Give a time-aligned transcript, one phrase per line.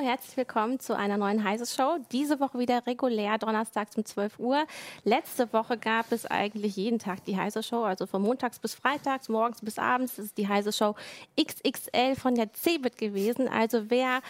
[0.00, 1.98] herzlich willkommen zu einer neuen Heise Show.
[2.12, 4.64] Diese Woche wieder regulär, donnerstags um 12 Uhr.
[5.02, 9.28] Letzte Woche gab es eigentlich jeden Tag die Heise Show, also von montags bis freitags,
[9.28, 10.18] morgens bis abends.
[10.18, 10.94] Ist die Heise Show
[11.40, 13.48] XXL von der Cebit gewesen.
[13.48, 14.20] Also wer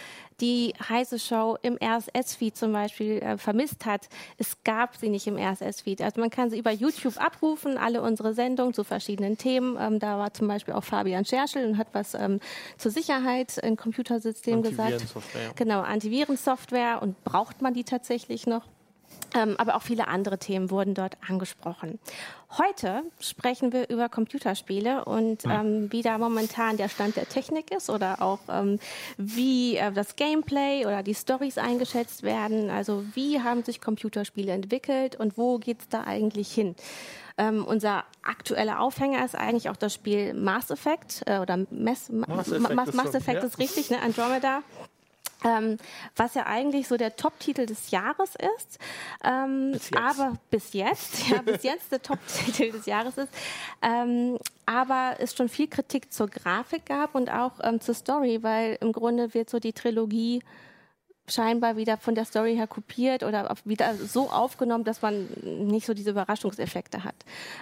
[0.41, 5.37] die Heise Show im RSS-Feed zum Beispiel äh, vermisst hat, es gab sie nicht im
[5.37, 6.01] RSS-Feed.
[6.01, 9.77] Also man kann sie über YouTube abrufen, alle unsere Sendungen zu verschiedenen Themen.
[9.79, 12.39] Ähm, da war zum Beispiel auch Fabian Scherschel und hat was ähm,
[12.77, 15.03] zur Sicherheit im Computersystem gesagt.
[15.59, 18.63] Genau, Antivirensoftware und braucht man die tatsächlich noch?
[19.35, 21.99] Ähm, aber auch viele andere Themen wurden dort angesprochen.
[22.57, 25.51] Heute sprechen wir über Computerspiele und hm.
[25.51, 28.79] ähm, wie da momentan der Stand der Technik ist oder auch ähm,
[29.17, 32.69] wie äh, das Gameplay oder die Stories eingeschätzt werden.
[32.69, 36.73] Also wie haben sich Computerspiele entwickelt und wo geht es da eigentlich hin?
[37.37, 42.49] Ähm, unser aktueller Aufhänger ist eigentlich auch das Spiel Mass Effect äh, oder Mass, Mass
[42.49, 44.01] Effect, Mass, Mass Effect ist richtig, ne?
[44.01, 44.63] Andromeda.
[45.45, 45.77] Ähm,
[46.17, 48.77] was ja eigentlich so der Top-Titel des Jahres ist,
[49.23, 53.33] ähm, bis aber bis jetzt, ja, bis jetzt der Top-Titel des Jahres ist,
[53.81, 58.77] ähm, aber es schon viel Kritik zur Grafik gab und auch ähm, zur Story, weil
[58.81, 60.43] im Grunde wird so die Trilogie
[61.27, 65.93] scheinbar wieder von der Story her kopiert oder wieder so aufgenommen, dass man nicht so
[65.93, 67.15] diese Überraschungseffekte hat.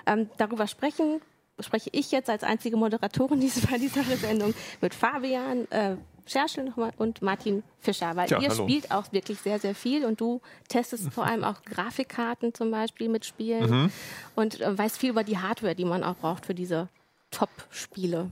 [0.05, 1.22] Ähm, darüber sprechen
[1.59, 3.39] spreche ich jetzt als einzige Moderatorin
[3.72, 5.95] bei dieser Sendung mit Fabian, äh,
[6.28, 8.64] Scherschel nochmal und Martin Fischer, weil Tja, ihr hallo.
[8.64, 13.09] spielt auch wirklich sehr, sehr viel und du testest vor allem auch Grafikkarten zum Beispiel
[13.09, 13.92] mit Spielen mhm.
[14.36, 16.89] und äh, weißt viel über die Hardware, die man auch braucht für diese
[17.31, 18.31] Top-Spiele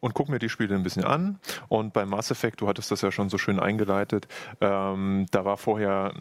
[0.00, 1.38] und guck mir die Spiele ein bisschen an.
[1.68, 4.28] Und bei Mass Effect, du hattest das ja schon so schön eingeleitet,
[4.60, 6.14] ähm, da war vorher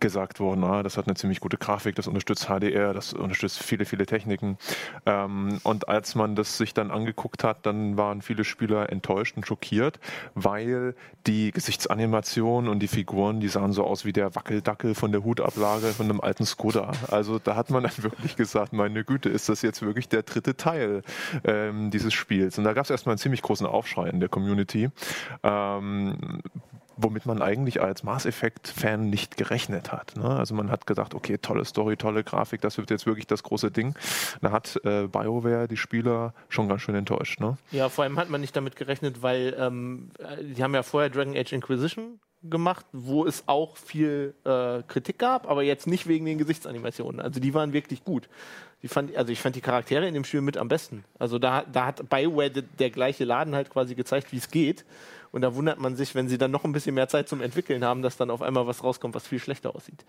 [0.00, 3.84] gesagt worden, ah, das hat eine ziemlich gute Grafik, das unterstützt HDR, das unterstützt viele,
[3.84, 4.58] viele Techniken.
[5.04, 9.46] Ähm, und als man das sich dann angeguckt hat, dann waren viele Spieler enttäuscht und
[9.46, 9.98] schockiert,
[10.34, 10.94] weil
[11.26, 15.88] die Gesichtsanimationen und die Figuren, die sahen so aus wie der Wackeldackel von der Hutablage
[15.88, 16.92] von einem alten Skoda.
[17.10, 20.56] Also da hat man dann wirklich gesagt, meine Güte, ist das jetzt wirklich der dritte
[20.56, 21.02] Teil
[21.44, 22.58] ähm, dieses Spiels?
[22.58, 24.90] Und da gab es erstmal einen ziemlich großen Aufschrei in der Community.
[25.42, 26.42] Ähm,
[26.96, 30.16] womit man eigentlich als Mass Effect-Fan nicht gerechnet hat.
[30.16, 30.28] Ne?
[30.28, 33.70] Also man hat gedacht, okay, tolle Story, tolle Grafik, das wird jetzt wirklich das große
[33.70, 33.94] Ding.
[34.40, 37.40] Da hat äh, BioWare die Spieler schon ganz schön enttäuscht.
[37.40, 37.56] Ne?
[37.70, 41.36] Ja, vor allem hat man nicht damit gerechnet, weil ähm, die haben ja vorher Dragon
[41.36, 42.20] Age Inquisition
[42.50, 47.20] gemacht, wo es auch viel äh, Kritik gab, aber jetzt nicht wegen den Gesichtsanimationen.
[47.20, 48.28] Also die waren wirklich gut.
[48.82, 51.04] Die fand, also ich fand die Charaktere in dem Spiel mit am besten.
[51.18, 54.84] Also da, da hat BioWare der gleiche Laden halt quasi gezeigt, wie es geht.
[55.32, 57.84] Und da wundert man sich, wenn sie dann noch ein bisschen mehr Zeit zum Entwickeln
[57.84, 60.04] haben, dass dann auf einmal was rauskommt, was viel schlechter aussieht.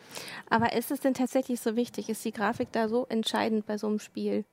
[0.49, 2.09] Aber ist es denn tatsächlich so wichtig?
[2.09, 4.45] Ist die Grafik da so entscheidend bei so einem Spiel?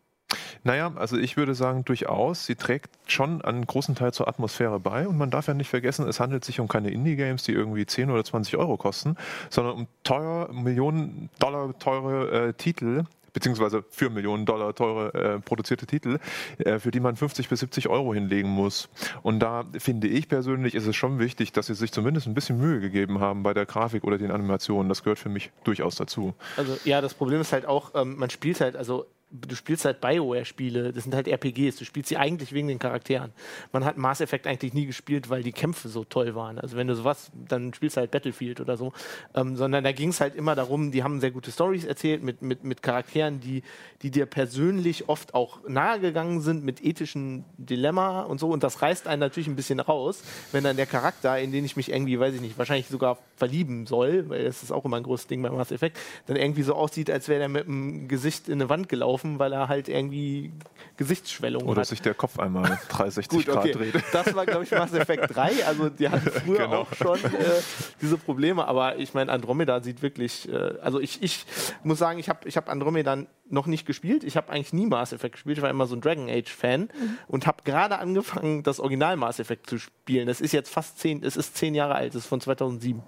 [0.63, 2.47] Naja, also ich würde sagen, durchaus.
[2.47, 5.07] Sie trägt schon einen großen Teil zur Atmosphäre bei.
[5.07, 8.11] Und man darf ja nicht vergessen, es handelt sich um keine Indie-Games, die irgendwie 10
[8.11, 9.17] oder 20 Euro kosten,
[9.51, 13.05] sondern um teuer, Millionen Dollar teure äh, Titel,
[13.35, 16.19] beziehungsweise für Millionen Dollar teure äh, produzierte Titel,
[16.59, 18.89] äh, für die man 50 bis 70 Euro hinlegen muss.
[19.23, 22.59] Und da finde ich persönlich, ist es schon wichtig, dass sie sich zumindest ein bisschen
[22.59, 24.89] Mühe gegeben haben bei der Grafik oder den Animationen.
[24.89, 26.33] Das gehört für mich durchaus dazu.
[26.57, 30.01] Also ja, das Problem ist halt auch, ähm, man spielt halt, also du spielst halt
[30.01, 33.33] Bioware-Spiele, das sind halt RPGs, du spielst sie eigentlich wegen den Charakteren.
[33.73, 36.59] Man hat Mass Effect eigentlich nie gespielt, weil die Kämpfe so toll waren.
[36.59, 38.93] Also wenn du sowas, dann spielst du halt Battlefield oder so.
[39.35, 42.43] Ähm, sondern da ging es halt immer darum, die haben sehr gute Stories erzählt mit,
[42.43, 43.63] mit, mit Charakteren, die,
[44.03, 48.51] die dir persönlich oft auch nahegegangen sind, mit ethischen Dilemma und so.
[48.51, 50.23] Und das reißt einen natürlich ein bisschen raus,
[50.53, 53.87] wenn dann der Charakter, in den ich mich irgendwie, weiß ich nicht, wahrscheinlich sogar verlieben
[53.87, 56.75] soll, weil das ist auch immer ein großes Ding bei Mass Effect, dann irgendwie so
[56.75, 59.89] aussieht, als wäre der mit dem Gesicht in eine Wand gelaufen laufen, weil er halt
[59.89, 60.53] irgendwie
[60.97, 61.79] Gesichtsschwellung Oder hat.
[61.79, 63.73] Oder sich der Kopf einmal 360 Gut, okay.
[63.73, 64.05] Grad dreht.
[64.13, 65.67] Das war, glaube ich, Mass Effect 3.
[65.67, 66.83] Also die hatten früher genau.
[66.83, 67.61] auch schon äh,
[68.01, 68.67] diese Probleme.
[68.67, 71.45] Aber ich meine, Andromeda sieht wirklich, äh, also ich, ich
[71.83, 74.25] muss sagen, ich habe ich hab Andromeda noch nicht gespielt.
[74.25, 75.59] Ich habe eigentlich nie Mass Effect gespielt.
[75.59, 77.19] Ich war immer so ein Dragon Age Fan mhm.
[77.27, 80.27] und habe gerade angefangen, das Original Mass Effect zu spielen.
[80.27, 83.03] Das ist jetzt fast zehn, es ist zehn Jahre alt, es ist von 2007.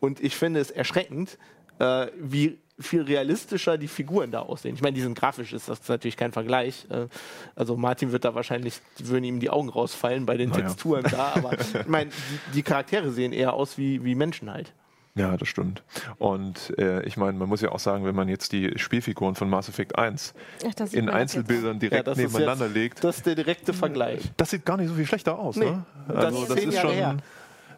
[0.00, 1.38] Und ich finde es erschreckend,
[1.78, 4.74] äh, wie viel realistischer die Figuren da aussehen.
[4.74, 6.86] Ich meine, die sind grafisch, ist das natürlich kein Vergleich.
[6.90, 7.06] Äh,
[7.54, 10.52] also Martin wird da wahrscheinlich, würden ihm die Augen rausfallen bei den.
[10.56, 14.72] Texturen da, aber ich meine, die, die, Charaktere sehen eher aus wie, wie Menschen halt.
[15.14, 15.82] Ja, das stimmt.
[16.18, 19.48] Und äh, ich meine, man muss ja auch sagen, wenn man jetzt die Spielfiguren von
[19.48, 20.34] Mass Effect 1
[20.64, 23.02] Ach, in Einzelbildern direkt ja, nebeneinander legt.
[23.02, 24.20] Das ist der direkte Vergleich.
[24.36, 25.84] Das sieht gar nicht so viel schlechter aus, nee, ne?
[26.08, 26.92] Also das, das ist schon.
[26.92, 27.16] Her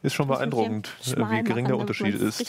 [0.03, 2.41] ist schon beeindruckend, wie gering der Unterschied ist.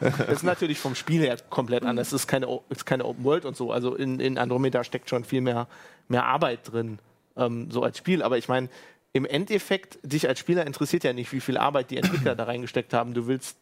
[0.00, 2.08] Das ist natürlich vom Spiel her komplett anders.
[2.08, 3.72] Es ist keine, ist keine Open World und so.
[3.72, 5.66] Also in, in Andromeda steckt schon viel mehr,
[6.08, 6.98] mehr Arbeit drin,
[7.36, 8.22] ähm, so als Spiel.
[8.22, 8.68] Aber ich meine,
[9.12, 12.92] im Endeffekt, dich als Spieler interessiert ja nicht, wie viel Arbeit die Entwickler da reingesteckt
[12.92, 13.14] haben.
[13.14, 13.56] Du willst,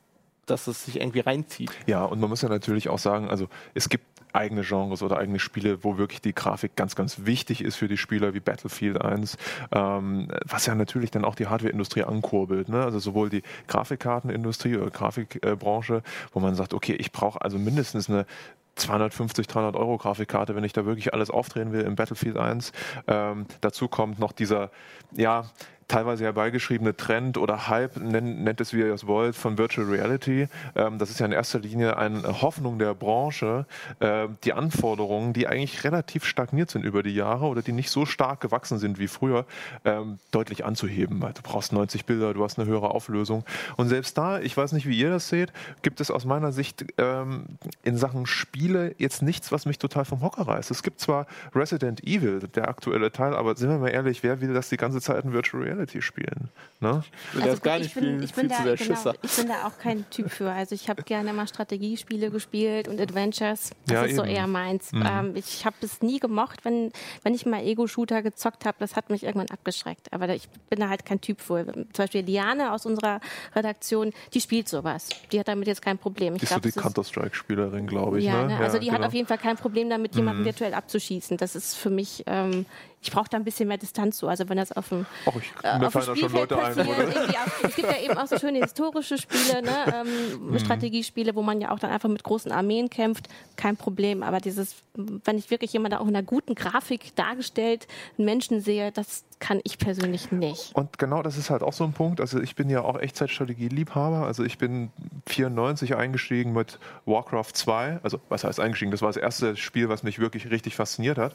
[0.51, 1.71] dass es sich irgendwie reinzieht.
[1.87, 5.39] Ja, und man muss ja natürlich auch sagen, also es gibt eigene Genres oder eigene
[5.39, 9.37] Spiele, wo wirklich die Grafik ganz, ganz wichtig ist für die Spieler, wie Battlefield 1,
[9.73, 12.69] ähm, was ja natürlich dann auch die Hardwareindustrie ankurbelt.
[12.69, 12.83] Ne?
[12.83, 16.03] Also sowohl die Grafikkartenindustrie oder Grafikbranche,
[16.33, 18.27] wo man sagt, okay, ich brauche also mindestens eine
[18.77, 22.73] 250, 300 Euro Grafikkarte, wenn ich da wirklich alles aufdrehen will im Battlefield 1.
[23.09, 24.71] Ähm, dazu kommt noch dieser,
[25.13, 25.47] ja,
[25.89, 30.49] teilweise herbeigeschriebene Trend oder Hype, nennt, nennt es wie ihr es wollt, von Virtual Reality.
[30.77, 33.65] Ähm, das ist ja in erster Linie eine Hoffnung der Branche,
[34.01, 38.05] äh, die Anforderungen, die eigentlich relativ stagniert sind über die Jahre oder die nicht so
[38.05, 39.47] stark gewachsen sind wie früher,
[39.87, 41.23] ähm, deutlich anzuheben.
[41.23, 43.45] Weil du brauchst 90 Bilder, du hast eine höhere Auflösung.
[43.77, 46.85] Und selbst da, ich weiß nicht, wie ihr das seht, gibt es aus meiner Sicht
[46.99, 47.47] ähm,
[47.83, 50.71] in Sachen Spiele jetzt nichts, was mich total vom Hocker reißt.
[50.71, 54.53] Es gibt zwar Resident Evil, der aktuelle Teil, aber sind wir mal ehrlich, wer will
[54.53, 55.78] das die ganze Zeit in Virtual Reality?
[55.79, 56.51] Reality spielen.
[56.81, 57.03] Ne?
[57.31, 59.67] Ich will also das gar nicht bin, spielen, ich bin, da, genau, ich bin da
[59.67, 60.51] auch kein Typ für.
[60.51, 63.71] Also ich habe gerne mal Strategiespiele gespielt und Adventures.
[63.87, 64.17] Das ja, ist eben.
[64.17, 64.93] so eher meins.
[64.93, 65.05] Mhm.
[65.07, 66.93] Ähm, ich habe es nie gemocht, wenn,
[67.23, 68.77] wenn ich mal Ego-Shooter gezockt habe.
[68.81, 70.13] Das hat mich irgendwann abgeschreckt.
[70.13, 71.65] Aber ich bin da halt kein Typ für.
[71.65, 73.21] Zum Beispiel Liane aus unserer
[73.55, 75.09] Redaktion, die spielt sowas.
[75.33, 76.35] Die hat damit jetzt kein Problem.
[76.35, 78.25] Ich die glaub, ist so die Counter-Strike-Spielerin, glaube ich.
[78.25, 78.55] Ja, ne?
[78.55, 78.59] ne?
[78.59, 78.99] also die genau.
[78.99, 80.47] hat auf jeden Fall kein Problem damit, jemanden mhm.
[80.47, 81.37] virtuell abzuschießen.
[81.37, 82.67] Das ist für mich ähm,
[83.01, 84.29] ich brauche da ein bisschen mehr Distanz zu.
[84.29, 87.91] Also wenn das auf dem, Och, ich, äh, auf dem Spielfeld passiert, auch, es gibt
[87.91, 90.05] ja eben auch so schöne historische Spiele, ne?
[90.07, 90.59] ähm, mhm.
[90.59, 94.23] Strategiespiele, wo man ja auch dann einfach mit großen Armeen kämpft, kein Problem.
[94.23, 97.87] Aber dieses, wenn ich wirklich jemanden auch in einer guten Grafik dargestellt,
[98.17, 100.75] einen Menschen sehe, das kann ich persönlich nicht.
[100.75, 102.21] Und genau das ist halt auch so ein Punkt.
[102.21, 104.27] Also ich bin ja auch Echtzeitstrategie-Liebhaber.
[104.27, 104.91] Also ich bin
[105.27, 108.01] 94 eingestiegen mit Warcraft 2.
[108.03, 108.91] Also was heißt eingestiegen?
[108.91, 111.35] Das war das erste Spiel, was mich wirklich richtig fasziniert hat.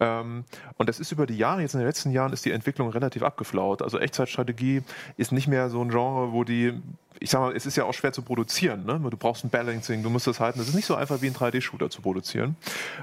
[0.00, 0.44] Ähm,
[0.76, 3.22] und das ist über die Jahre, jetzt in den letzten Jahren ist die Entwicklung relativ
[3.22, 3.82] abgeflaut.
[3.82, 4.82] Also Echtzeitstrategie
[5.16, 6.80] ist nicht mehr so ein Genre, wo die
[7.22, 8.86] ich sag mal, es ist ja auch schwer zu produzieren.
[8.86, 8.98] Ne?
[9.10, 10.58] Du brauchst ein Balancing, du musst das halten.
[10.58, 12.56] Das ist nicht so einfach wie ein 3D-Shooter zu produzieren.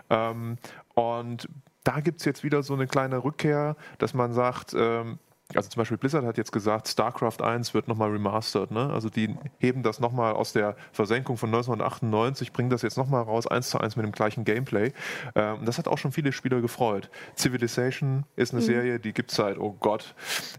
[0.09, 0.57] Ähm,
[0.95, 1.47] und
[1.87, 5.19] da gibt es jetzt wieder so eine kleine Rückkehr, dass man sagt, ähm,
[5.55, 8.71] also zum Beispiel Blizzard hat jetzt gesagt, StarCraft 1 wird nochmal remastered.
[8.71, 8.89] Ne?
[8.91, 13.47] Also die heben das nochmal aus der Versenkung von 1998, bringen das jetzt nochmal raus,
[13.47, 14.91] eins zu eins mit dem gleichen Gameplay.
[15.35, 17.09] Ähm, das hat auch schon viele Spieler gefreut.
[17.37, 18.65] Civilization ist eine mhm.
[18.65, 20.13] Serie, die gibt es seit, oh Gott,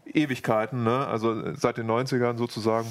[0.06, 1.06] Ewigkeiten, ne?
[1.06, 2.88] also seit den 90ern sozusagen.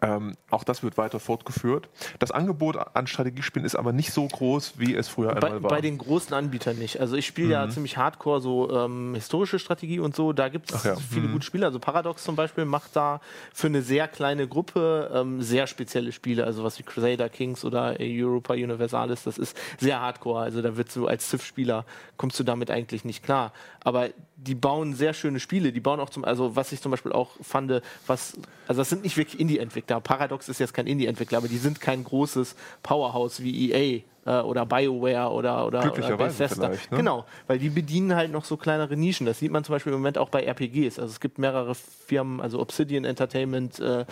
[0.00, 1.88] Ähm, auch das wird weiter fortgeführt.
[2.18, 5.70] Das Angebot an Strategiespielen ist aber nicht so groß, wie es früher bei, einmal war.
[5.70, 7.00] Bei den großen Anbietern nicht.
[7.00, 7.52] Also ich spiele mhm.
[7.52, 10.32] ja ziemlich hardcore so ähm, historische Strategie und so.
[10.32, 10.96] Da gibt es ja.
[10.96, 11.32] viele mhm.
[11.32, 11.66] gute Spiele.
[11.66, 13.20] Also Paradox zum Beispiel macht da
[13.52, 16.44] für eine sehr kleine Gruppe ähm, sehr spezielle Spiele.
[16.44, 19.24] Also was wie Crusader Kings oder Europa Universalis.
[19.24, 20.40] Das ist sehr hardcore.
[20.42, 21.84] Also da wird so als Civ-Spieler
[22.16, 23.52] kommst du damit eigentlich nicht klar.
[23.80, 25.72] Aber die bauen sehr schöne Spiele.
[25.72, 28.38] Die bauen auch zum, also was ich zum Beispiel auch fand, was,
[28.68, 30.00] also das sind nicht wirklich Indie-Entwickler.
[30.00, 34.66] Paradox ist jetzt kein Indie-Entwickler, aber die sind kein großes Powerhouse wie EA äh, oder
[34.66, 36.68] BioWare oder, oder, oder Bethesda.
[36.68, 36.78] Ne?
[36.90, 39.24] Genau, weil die bedienen halt noch so kleinere Nischen.
[39.24, 40.98] Das sieht man zum Beispiel im Moment auch bei RPGs.
[40.98, 44.04] Also es gibt mehrere Firmen, also Obsidian Entertainment, äh,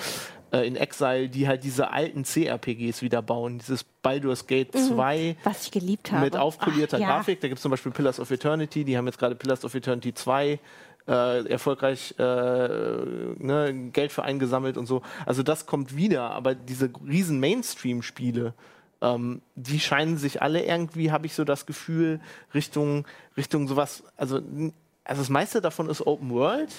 [0.55, 3.59] äh, in Exile, die halt diese alten CRPGs wieder bauen.
[3.59, 5.37] Dieses Baldur's Gate 2.
[5.37, 6.25] Mhm, was ich geliebt habe.
[6.25, 7.09] Mit aufpolierter Ach, ja.
[7.09, 7.41] Grafik.
[7.41, 8.85] Da gibt es zum Beispiel Pillars of Eternity.
[8.85, 10.61] Die haben jetzt gerade Pillars of Eternity 2
[11.07, 15.03] äh, erfolgreich äh, ne, Geld für eingesammelt und so.
[15.27, 18.55] Also das kommt wieder, aber diese riesen Mainstream-Spiele,
[19.03, 22.21] ähm, die scheinen sich alle irgendwie, habe ich so das Gefühl,
[22.55, 23.07] Richtung,
[23.37, 26.71] Richtung sowas, also, also das meiste davon ist Open World.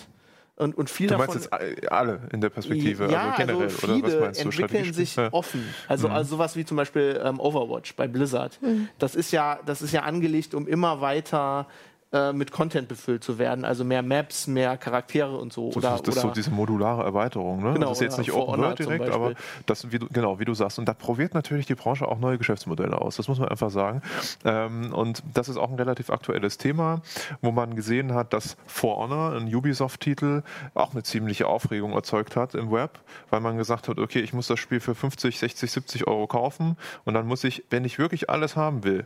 [0.57, 3.77] Und, und viel du meinst davon, jetzt alle in der Perspektive, ja, also generell, also
[3.77, 4.43] viele oder was meinst du?
[4.43, 5.33] entwickeln sich ja.
[5.33, 5.65] offen.
[5.89, 6.13] Also, mhm.
[6.13, 8.57] also sowas wie zum Beispiel ähm, Overwatch bei Blizzard.
[8.61, 8.87] Mhm.
[8.97, 11.67] Das ist ja, das ist ja angelegt, um immer weiter
[12.11, 15.71] äh, mit Content befüllt zu werden, also mehr Maps, mehr Charaktere und so.
[15.71, 17.63] so oder, das ist so diese modulare Erweiterung.
[17.63, 17.73] Ne?
[17.73, 19.33] Genau, das ist jetzt nicht Open World direkt, aber
[19.65, 20.79] das, wie du, genau, wie du sagst.
[20.79, 23.17] Und da probiert natürlich die Branche auch neue Geschäftsmodelle aus.
[23.17, 24.01] Das muss man einfach sagen.
[24.45, 27.01] Ähm, und das ist auch ein relativ aktuelles Thema,
[27.41, 30.43] wo man gesehen hat, dass For Honor, ein Ubisoft-Titel,
[30.73, 34.47] auch eine ziemliche Aufregung erzeugt hat im Web, weil man gesagt hat, okay, ich muss
[34.47, 38.29] das Spiel für 50, 60, 70 Euro kaufen und dann muss ich, wenn ich wirklich
[38.29, 39.05] alles haben will,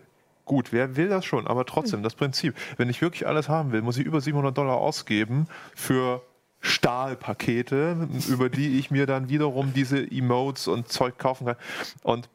[0.49, 1.45] Gut, wer will das schon?
[1.45, 2.55] Aber trotzdem, das Prinzip.
[2.75, 6.23] Wenn ich wirklich alles haben will, muss ich über 700 Dollar ausgeben für
[6.59, 11.55] Stahlpakete, über die ich mir dann wiederum diese Emotes und Zeug kaufen kann.
[12.01, 12.29] Und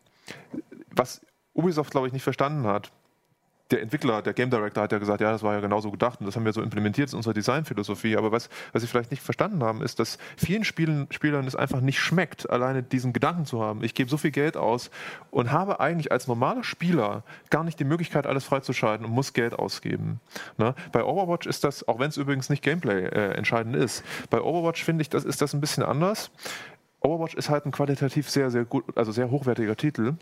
[0.93, 1.23] was
[1.55, 2.93] Ubisoft, glaube ich, nicht verstanden hat,
[3.75, 6.27] der Entwickler, der Game Director hat ja gesagt, ja, das war ja genauso gedacht und
[6.27, 8.17] das haben wir so implementiert in unserer Designphilosophie.
[8.17, 11.81] Aber was, was sie vielleicht nicht verstanden haben, ist, dass vielen Spielen, Spielern es einfach
[11.81, 13.83] nicht schmeckt, alleine diesen Gedanken zu haben.
[13.83, 14.91] Ich gebe so viel Geld aus
[15.33, 19.55] und habe eigentlich als normaler Spieler gar nicht die Möglichkeit, alles freizuschalten und muss Geld
[19.55, 20.21] ausgeben.
[20.57, 20.75] Ne?
[20.93, 24.85] Bei Overwatch ist das, auch wenn es übrigens nicht Gameplay äh, entscheidend ist, bei Overwatch
[24.85, 26.31] finde ich, das ist das ein bisschen anders.
[27.01, 30.15] Overwatch ist halt ein qualitativ sehr, sehr gut, also sehr hochwertiger Titel,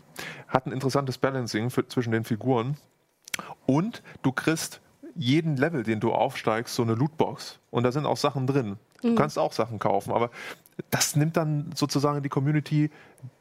[0.47, 2.77] hat ein interessantes Balancing für, zwischen den Figuren
[3.65, 4.81] und du kriegst
[5.15, 7.59] jeden Level, den du aufsteigst, so eine Lootbox.
[7.69, 8.77] Und da sind auch Sachen drin.
[9.01, 9.15] Du mhm.
[9.15, 10.31] kannst auch Sachen kaufen, aber
[10.89, 12.89] das nimmt dann sozusagen die Community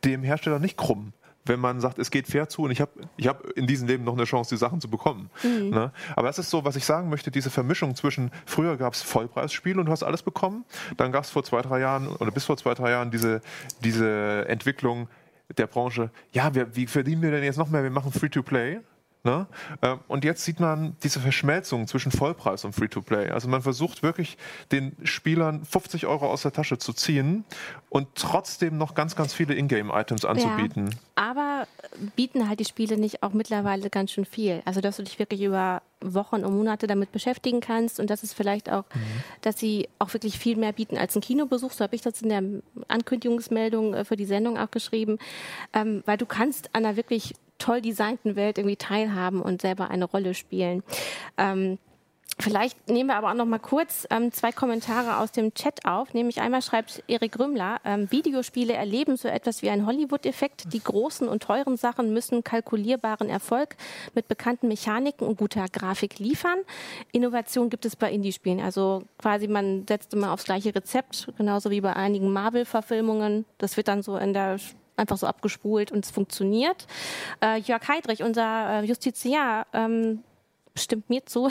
[0.04, 1.12] dem Hersteller nicht krumm
[1.44, 4.04] wenn man sagt, es geht fair zu und ich habe ich hab in diesem Leben
[4.04, 5.30] noch eine Chance, die Sachen zu bekommen.
[5.42, 5.70] Mhm.
[5.70, 5.92] Ne?
[6.14, 9.80] Aber das ist so, was ich sagen möchte, diese Vermischung zwischen, früher gab es Vollpreisspiele
[9.80, 10.64] und du hast alles bekommen,
[10.96, 13.40] dann gab es vor zwei, drei Jahren oder bis vor zwei, drei Jahren diese,
[13.82, 15.08] diese Entwicklung
[15.56, 17.82] der Branche, ja, wir, wie verdienen wir denn jetzt noch mehr?
[17.82, 18.80] Wir machen Free-to-Play.
[19.24, 19.46] Ne?
[19.82, 23.30] Ähm, und jetzt sieht man diese Verschmelzung zwischen Vollpreis und Free-to-Play.
[23.30, 24.36] Also man versucht wirklich
[24.72, 27.44] den Spielern 50 Euro aus der Tasche zu ziehen
[27.88, 30.90] und trotzdem noch ganz, ganz viele Ingame-Items anzubieten.
[30.90, 31.68] Ja, aber
[32.16, 34.60] bieten halt die Spiele nicht auch mittlerweile ganz schön viel.
[34.64, 38.34] Also dass du dich wirklich über Wochen und Monate damit beschäftigen kannst und das ist
[38.34, 39.22] vielleicht auch, mhm.
[39.42, 41.70] dass sie auch wirklich viel mehr bieten als ein Kinobesuch.
[41.70, 42.42] So habe ich das in der
[42.88, 45.18] Ankündigungsmeldung äh, für die Sendung auch geschrieben,
[45.72, 50.04] ähm, weil du kannst an einer wirklich toll designten Welt irgendwie teilhaben und selber eine
[50.04, 50.82] Rolle spielen.
[51.38, 51.78] Ähm,
[52.38, 56.14] Vielleicht nehmen wir aber auch noch mal kurz ähm, zwei Kommentare aus dem Chat auf.
[56.14, 60.72] Nämlich einmal schreibt Erik Rümmler, ähm, Videospiele erleben so etwas wie ein Hollywood-Effekt.
[60.72, 63.76] Die großen und teuren Sachen müssen kalkulierbaren Erfolg
[64.14, 66.58] mit bekannten Mechaniken und guter Grafik liefern.
[67.12, 68.60] Innovation gibt es bei Indie-Spielen.
[68.60, 73.44] Also quasi man setzt immer aufs gleiche Rezept, genauso wie bei einigen Marvel-Verfilmungen.
[73.58, 74.58] Das wird dann so in der
[74.96, 76.86] einfach so abgespult und es funktioniert.
[77.42, 80.22] Äh, Jörg Heidrich, unser äh, Justiziar, ähm,
[80.74, 81.50] stimmt mir zu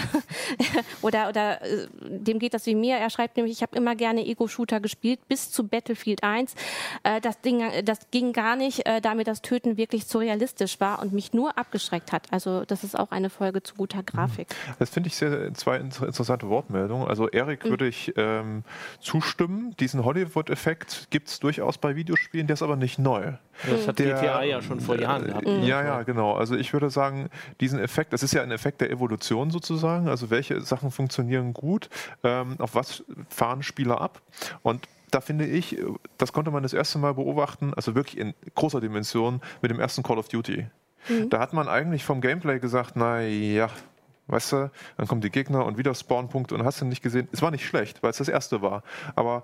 [1.01, 2.97] oder oder äh, dem geht das wie mir.
[2.97, 6.55] Er schreibt nämlich, ich habe immer gerne Ego-Shooter gespielt bis zu Battlefield 1.
[7.03, 10.79] Äh, das Ding, das ging gar nicht, äh, da mir das Töten wirklich zu realistisch
[10.79, 12.31] war und mich nur abgeschreckt hat.
[12.31, 14.49] Also das ist auch eine Folge zu guter Grafik.
[14.49, 14.73] Mhm.
[14.79, 17.07] Das finde ich sehr zwei interessante Wortmeldungen.
[17.07, 17.69] Also Erik mhm.
[17.69, 18.63] würde ich ähm,
[18.99, 19.75] zustimmen.
[19.79, 23.33] Diesen Hollywood-Effekt gibt es durchaus bei Videospielen, der ist aber nicht neu.
[23.69, 25.47] Das hat der, GTA ja schon vor Jahren gehabt.
[25.47, 26.33] Ja, ja, genau.
[26.33, 30.07] Also ich würde sagen, diesen Effekt, das ist ja ein Effekt der Evolution Evolution sozusagen.
[30.07, 31.89] Also welche Sachen funktionieren gut,
[32.23, 34.21] ähm, auf was fahren Spieler ab.
[34.63, 35.77] Und da finde ich,
[36.17, 40.03] das konnte man das erste Mal beobachten, also wirklich in großer Dimension mit dem ersten
[40.03, 40.67] Call of Duty.
[41.09, 41.29] Mhm.
[41.29, 43.69] Da hat man eigentlich vom Gameplay gesagt, naja,
[44.27, 47.27] weißt du, dann kommen die Gegner und wieder Spawnpunkte und hast du nicht gesehen.
[47.33, 48.83] Es war nicht schlecht, weil es das erste war.
[49.15, 49.43] Aber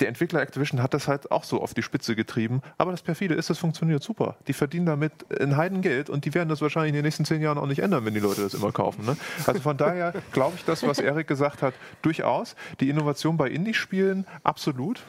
[0.00, 2.62] der Entwickler Activision hat das halt auch so auf die Spitze getrieben.
[2.78, 4.36] Aber das perfide ist, das funktioniert super.
[4.48, 7.58] Die verdienen damit ein Heidengeld und die werden das wahrscheinlich in den nächsten zehn Jahren
[7.58, 9.04] auch nicht ändern, wenn die Leute das immer kaufen.
[9.04, 9.16] Ne?
[9.46, 12.56] Also von daher glaube ich das, was Erik gesagt hat, durchaus.
[12.80, 15.00] Die Innovation bei Indie-Spielen absolut.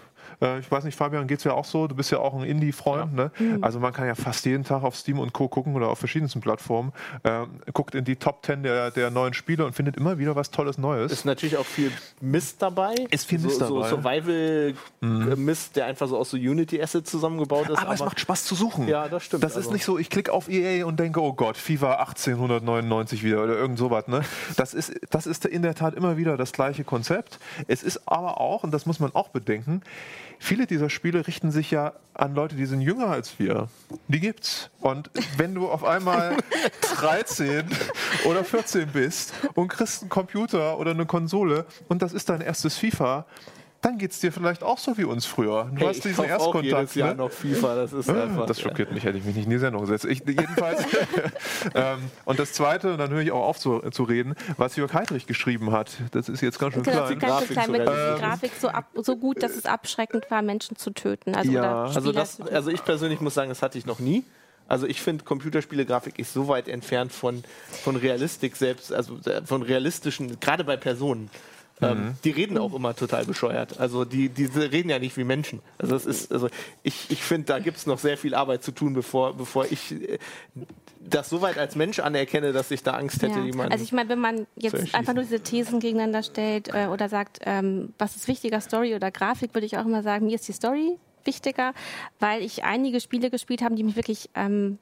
[0.42, 1.88] Äh, ich weiß nicht, Fabian, geht es ja auch so?
[1.88, 3.18] Du bist ja auch ein Indie-Freund.
[3.18, 3.24] Ja.
[3.26, 3.32] Ne?
[3.38, 3.64] Mhm.
[3.64, 5.48] Also man kann ja fast jeden Tag auf Steam und Co.
[5.48, 6.92] gucken oder auf verschiedensten Plattformen.
[7.24, 10.52] Ähm, guckt in die Top 10 der, der neuen Spiele und findet immer wieder was
[10.52, 11.12] Tolles Neues.
[11.12, 12.96] Ist natürlich auch viel Mist dabei.
[13.10, 13.90] Ist viel Mist so, dabei.
[13.90, 15.74] So Survival-Mist, mhm.
[15.76, 17.78] der einfach so aus so Unity-Assets zusammengebaut ist.
[17.78, 18.88] Aber, aber, es macht Spaß zu suchen.
[18.88, 19.44] Ja, das stimmt.
[19.44, 19.70] Das also.
[19.70, 23.56] ist nicht so, ich klicke auf EA und denke, oh Gott, FIFA 1899 wieder oder
[23.56, 24.08] irgend sowas.
[24.08, 24.22] Ne?
[24.58, 27.40] Das, ist, das ist in der Tat immer wieder das gleiche Konzept.
[27.68, 29.82] Es ist aber auch, und das muss man auch bedenken,
[30.42, 33.70] viele dieser Spiele richten sich ja an Leute, die sind jünger als wir.
[34.08, 34.72] Die gibt's.
[34.80, 36.36] Und wenn du auf einmal
[36.96, 37.64] 13
[38.26, 42.78] oder 14 bist und kriegst einen Computer oder eine Konsole und das ist dein erstes
[42.78, 43.26] FIFA,
[43.82, 45.70] dann geht es dir vielleicht auch so wie uns früher.
[45.72, 46.74] Du hey, hast diesen Erstkontakt.
[46.74, 47.16] Auch jedes Jahr ne?
[47.16, 48.46] noch FIFA, das ist ah, einfach.
[48.46, 48.94] Das schockiert ja.
[48.94, 50.06] mich, hätte ich mich nicht in die Sendung gesetzt.
[50.06, 50.86] Ich, jedenfalls.
[51.76, 54.94] ähm, und das Zweite, und dann höre ich auch auf zu, zu, reden, was Jörg
[54.94, 55.98] Heidrich geschrieben hat.
[56.12, 57.20] Das ist jetzt ganz schön genau, klein.
[57.20, 60.76] Ganz schön klein mit ähm, Grafik so, ab, so, gut, dass es abschreckend war, Menschen
[60.76, 61.34] zu töten.
[61.34, 61.86] Also, ja.
[61.86, 64.24] also, das, also ich persönlich muss sagen, das hatte ich noch nie.
[64.68, 67.44] Also ich finde, Computerspiele-Grafik ist so weit entfernt von,
[67.84, 71.30] von Realistik selbst, also äh, von realistischen, gerade bei Personen.
[71.82, 72.14] Ähm, mhm.
[72.24, 73.80] die reden auch immer total bescheuert.
[73.80, 75.62] Also die, die reden ja nicht wie Menschen.
[75.80, 76.48] Also es ist, also
[76.84, 79.92] ich, ich finde, da gibt es noch sehr viel Arbeit zu tun, bevor, bevor ich
[79.92, 80.20] äh,
[81.00, 83.46] das so weit als Mensch anerkenne, dass ich da Angst hätte, ja.
[83.46, 83.72] jemanden.
[83.74, 87.40] Also ich meine, wenn man jetzt einfach nur diese Thesen gegeneinander stellt äh, oder sagt,
[87.46, 90.54] ähm, was ist wichtiger, Story oder Grafik, würde ich auch immer sagen, mir ist die
[90.54, 91.74] Story wichtiger,
[92.20, 94.78] weil ich einige Spiele gespielt habe, die mich wirklich ähm,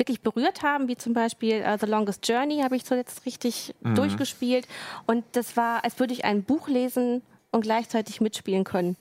[0.00, 3.94] wirklich berührt haben, wie zum Beispiel uh, The Longest Journey habe ich zuletzt richtig mhm.
[3.94, 4.66] durchgespielt.
[5.06, 8.96] Und das war, als würde ich ein Buch lesen und gleichzeitig mitspielen können.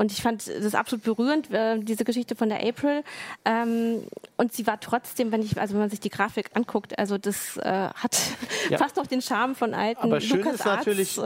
[0.00, 3.02] Und ich fand das absolut berührend, äh, diese Geschichte von der April.
[3.44, 4.04] Ähm,
[4.38, 7.58] und sie war trotzdem, wenn ich, also wenn man sich die Grafik anguckt, also das
[7.58, 8.16] äh, hat
[8.70, 8.78] ja.
[8.78, 10.00] fast noch den Charme von alten.
[10.00, 11.20] Aber schön Lukas ist natürlich,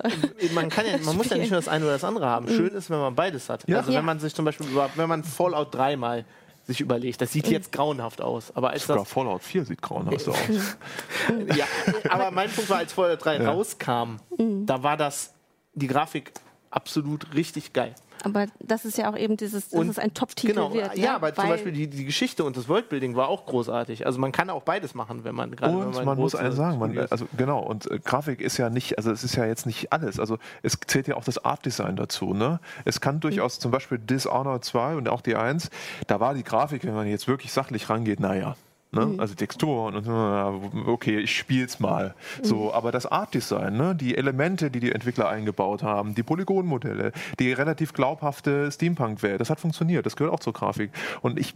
[0.55, 2.49] man kann ja, man muss ja nicht nur das eine oder das andere haben.
[2.49, 3.69] Schön ist, wenn man beides hat.
[3.69, 3.79] Ja.
[3.79, 4.67] Also wenn man sich zum Beispiel,
[4.97, 6.25] wenn man Fallout 3 mal
[6.67, 7.21] sich überlegt.
[7.21, 8.55] Das sieht jetzt grauenhaft aus.
[8.55, 10.37] Aber als Sogar das, Fallout 4 sieht grauenhaft aus.
[11.57, 11.67] ja,
[12.09, 15.35] aber mein Punkt war, als Fallout 3 rauskam, da war das
[15.75, 16.33] die Grafik
[16.71, 17.95] absolut richtig geil.
[18.25, 20.97] Aber das ist ja auch eben dieses, dass Und- es ein Top-Titel Genau, wird.
[20.97, 21.15] ja, ne?
[21.17, 24.07] aber zum Beispiel die, die Geschichte und das Worldbuilding war auch großartig.
[24.07, 26.57] Also man kann auch beides machen, wenn man gerade wenn Und man muss große eins
[26.57, 29.67] sagen, man, also genau, und äh, Grafik ist ja nicht, also es ist ja jetzt
[29.67, 30.19] nicht alles.
[30.19, 32.35] Also es zählt ja auch das Art Design dazu.
[32.35, 32.61] Ne?
[32.85, 35.71] Es kann durchaus zum Beispiel Dishonored 2 und auch die 1,
[36.07, 38.57] da war die Grafik, wenn man jetzt wirklich sachlich rangeht, naja.
[38.95, 39.15] Ne?
[39.19, 42.15] Also Texturen und okay, ich spiel's mal.
[42.43, 43.95] So, aber das Art Design, ne?
[43.95, 49.61] die Elemente, die die Entwickler eingebaut haben, die Polygonmodelle, die relativ glaubhafte Steampunk-Welt, das hat
[49.61, 50.07] funktioniert.
[50.07, 50.91] Das gehört auch zur Grafik.
[51.23, 51.55] Und ich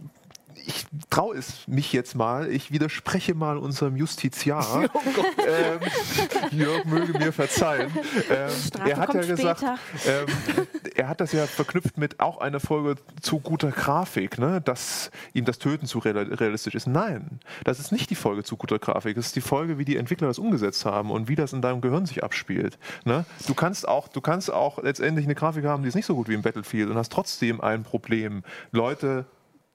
[0.69, 4.89] ich traue es mich jetzt mal, ich widerspreche mal unserem Justiziar.
[5.19, 5.79] Oh ähm,
[6.51, 7.91] Jörg möge mir verzeihen.
[8.29, 9.63] Ähm, er hat ja gesagt,
[10.05, 10.25] ähm,
[10.95, 14.61] er hat das ja verknüpft mit auch einer Folge zu guter Grafik, ne?
[14.61, 16.87] dass ihm das Töten zu real- realistisch ist.
[16.87, 19.15] Nein, das ist nicht die Folge zu guter Grafik.
[19.15, 21.81] Das ist die Folge, wie die Entwickler das umgesetzt haben und wie das in deinem
[21.81, 22.77] Gehirn sich abspielt.
[23.05, 23.25] Ne?
[23.47, 26.29] Du kannst auch, du kannst auch letztendlich eine Grafik haben, die ist nicht so gut
[26.29, 29.25] wie im Battlefield und hast trotzdem ein Problem, Leute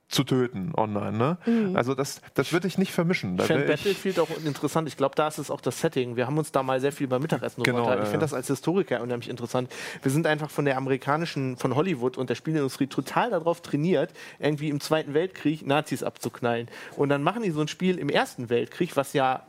[0.08, 1.16] zu töten online.
[1.16, 1.38] Ne?
[1.46, 1.76] Mhm.
[1.76, 3.36] Also das, das würde ich nicht vermischen.
[3.36, 4.86] Da Ich finde Battlefield auch interessant.
[4.86, 6.16] Ich glaube, da ist es auch das Setting.
[6.16, 8.02] Wir haben uns da mal sehr viel beim Mittagessen Genau, unterhalten.
[8.02, 8.26] ja, Ich finde ja.
[8.28, 9.72] das als Historiker unheimlich interessant.
[10.02, 14.68] Wir sind einfach von der amerikanischen, von Hollywood und der Spielindustrie total darauf trainiert, irgendwie
[14.68, 16.68] im Zweiten Weltkrieg Nazis abzuknallen.
[16.96, 19.42] Und dann machen die so ein Spiel im Ersten Weltkrieg, was ja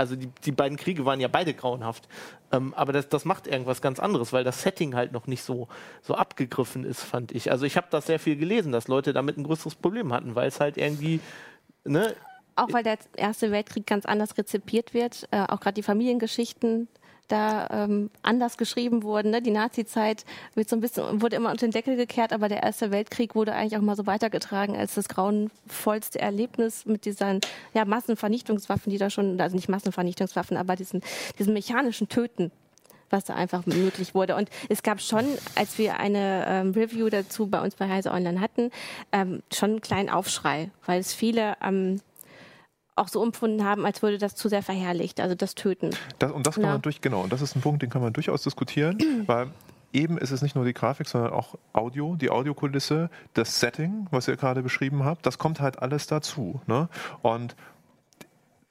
[0.00, 2.08] also die, die beiden Kriege waren ja beide grauenhaft.
[2.50, 5.68] Ähm, aber das, das macht irgendwas ganz anderes, weil das Setting halt noch nicht so,
[6.00, 7.52] so abgegriffen ist, fand ich.
[7.52, 10.48] Also ich habe das sehr viel gelesen, dass Leute damit ein größeres Problem hatten, weil
[10.48, 11.20] es halt irgendwie,
[11.84, 12.14] ne,
[12.56, 16.88] Auch weil der Erste Weltkrieg ganz anders rezipiert wird, äh, auch gerade die Familiengeschichten
[17.30, 19.30] da ähm, anders geschrieben wurden.
[19.30, 19.42] Ne?
[19.42, 22.90] Die Nazi-Zeit wird so ein bisschen, wurde immer unter den Deckel gekehrt, aber der Erste
[22.90, 27.40] Weltkrieg wurde eigentlich auch mal so weitergetragen als das grauenvollste Erlebnis mit diesen
[27.74, 31.02] ja, Massenvernichtungswaffen, die da schon, also nicht Massenvernichtungswaffen, aber diesen,
[31.38, 32.50] diesen mechanischen Töten
[33.12, 34.36] was da einfach möglich wurde.
[34.36, 35.24] Und es gab schon,
[35.56, 38.70] als wir eine ähm, Review dazu bei uns bei Heise Online hatten,
[39.10, 42.00] ähm, schon einen kleinen Aufschrei, weil es viele ähm,
[43.00, 45.90] auch so empfunden haben, als würde das zu sehr verherrlicht, also das Töten.
[46.18, 46.70] Das, und das kann Ja.
[46.72, 49.48] man durch, genau, und das ist ein Punkt, den kann man durchaus diskutieren, weil
[49.92, 54.28] eben ist es nicht nur die Grafik, sondern auch Audio, die Audiokulisse, das Setting, was
[54.28, 56.60] ihr gerade beschrieben habt, das kommt halt alles dazu.
[56.66, 56.88] Ne?
[57.22, 57.56] Und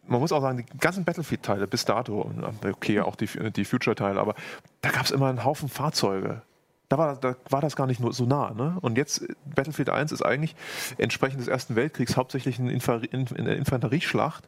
[0.07, 2.31] man muss auch sagen, die ganzen Battlefield-Teile bis dato,
[2.65, 4.33] okay, auch die, die Future-Teile, aber
[4.81, 6.41] da gab es immer einen Haufen Fahrzeuge.
[6.89, 8.52] Da war, da war das gar nicht nur so nah.
[8.52, 8.78] Ne?
[8.82, 10.56] Und jetzt, äh, Battlefield 1 ist eigentlich
[10.97, 14.43] entsprechend des Ersten Weltkriegs hauptsächlich eine, Infanterieschlacht.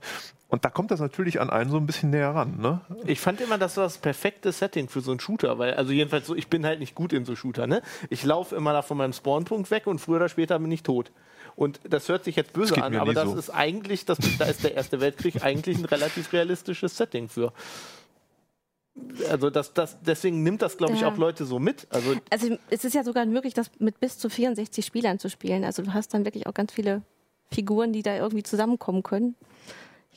[0.50, 2.60] Und da kommt das natürlich an einen so ein bisschen näher ran.
[2.60, 2.82] Ne?
[3.06, 6.28] Ich fand immer, das war das perfekte Setting für so einen Shooter, weil, also jedenfalls
[6.28, 7.82] so, ich bin halt nicht gut in so Shooter, ne?
[8.10, 11.12] Ich laufe immer da von meinem Spawnpunkt weg und früher oder später bin ich tot.
[11.56, 13.38] Und das hört sich jetzt böse an, aber das so.
[13.38, 17.54] ist eigentlich, das, da ist der Erste Weltkrieg eigentlich ein relativ realistisches Setting für.
[19.30, 21.10] Also das, das, deswegen nimmt das, glaube ich, Ja.
[21.12, 21.88] auch Leute so mit.
[21.90, 25.64] Also Also es ist ja sogar möglich, das mit bis zu 64 Spielern zu spielen.
[25.64, 27.02] Also du hast dann wirklich auch ganz viele
[27.52, 29.36] Figuren, die da irgendwie zusammenkommen können.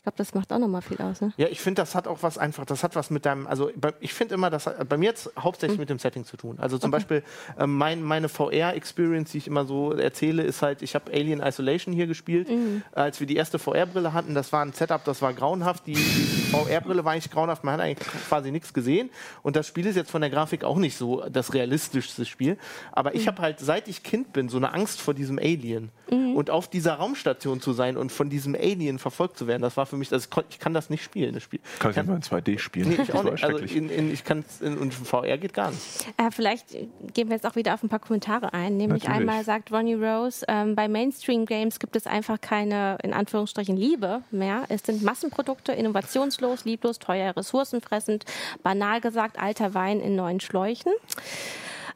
[0.05, 1.23] Ich glaube, das macht auch nochmal viel aus.
[1.23, 1.33] Ne?
[1.39, 4.13] Ja, ich finde, das hat auch was einfach, das hat was mit deinem, also ich
[4.13, 6.59] finde immer, das hat bei mir jetzt hauptsächlich mit dem Setting zu tun.
[6.61, 7.23] Also zum Beispiel
[7.59, 11.95] ähm, mein, meine VR-Experience, die ich immer so erzähle, ist halt, ich habe Alien Isolation
[11.95, 12.51] hier gespielt,
[12.93, 14.35] als wir die erste VR-Brille hatten.
[14.35, 15.87] Das war ein Setup, das war grauenhaft.
[15.87, 19.09] Die, die VR-Brille war eigentlich grauenhaft, man hat eigentlich quasi nichts gesehen.
[19.43, 22.59] Und das Spiel ist jetzt von der Grafik auch nicht so das realistischste Spiel.
[22.93, 25.93] Aber ich habe halt, seit ich Kind bin, so eine Angst vor diesem Alien.
[26.35, 29.87] Und auf dieser Raumstation zu sein und von diesem Alien verfolgt zu werden, das war
[29.87, 31.35] für mich, das, ich kann das nicht spielen.
[31.35, 31.61] Das Spiel.
[31.79, 32.89] Kann ich nicht mal in 2D spielen.
[32.89, 33.45] Nee, ich Das auch nicht.
[33.45, 35.81] Also in, in, ich kann in, und VR geht gar nicht.
[36.17, 38.77] Äh, vielleicht gehen wir jetzt auch wieder auf ein paar Kommentare ein.
[38.77, 39.29] Nämlich Natürlich.
[39.29, 44.65] einmal sagt Ronnie Rose, ähm, bei Mainstream-Games gibt es einfach keine, in Anführungsstrichen, Liebe mehr.
[44.69, 48.25] Es sind Massenprodukte, innovationslos, lieblos, teuer, ressourcenfressend,
[48.63, 50.93] banal gesagt, alter Wein in neuen Schläuchen.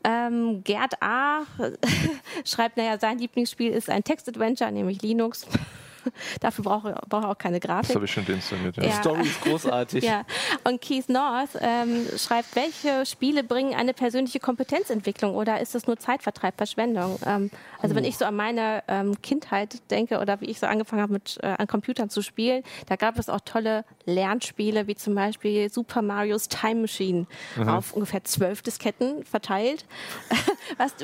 [0.04, 1.42] Ähm, Gerd A.
[2.44, 5.46] schreibt, naja, sein Lieblingsspiel ist ein Text-Adventure, nämlich Linux.
[6.40, 7.88] Dafür brauche ich auch keine Grafik.
[7.88, 8.77] Das habe ich schon deinstalliert.
[8.77, 8.83] Ja.
[8.83, 8.94] Die Ja.
[8.94, 10.05] Story ist großartig.
[10.09, 10.25] Ja,
[10.64, 15.99] und Keith North ähm, schreibt, welche Spiele bringen eine persönliche Kompetenzentwicklung oder ist das nur
[15.99, 17.18] Zeitvertreib, Verschwendung?
[17.27, 17.51] Ähm,
[17.83, 21.12] also wenn ich so an meine ähm, Kindheit denke oder wie ich so angefangen habe,
[21.12, 25.71] mit äh, an Computern zu spielen, da gab es auch tolle Lernspiele, wie zum Beispiel
[25.71, 27.27] Super Mario's Time Machine
[27.66, 29.85] auf ungefähr zwölf Disketten verteilt.
[30.79, 30.94] Was,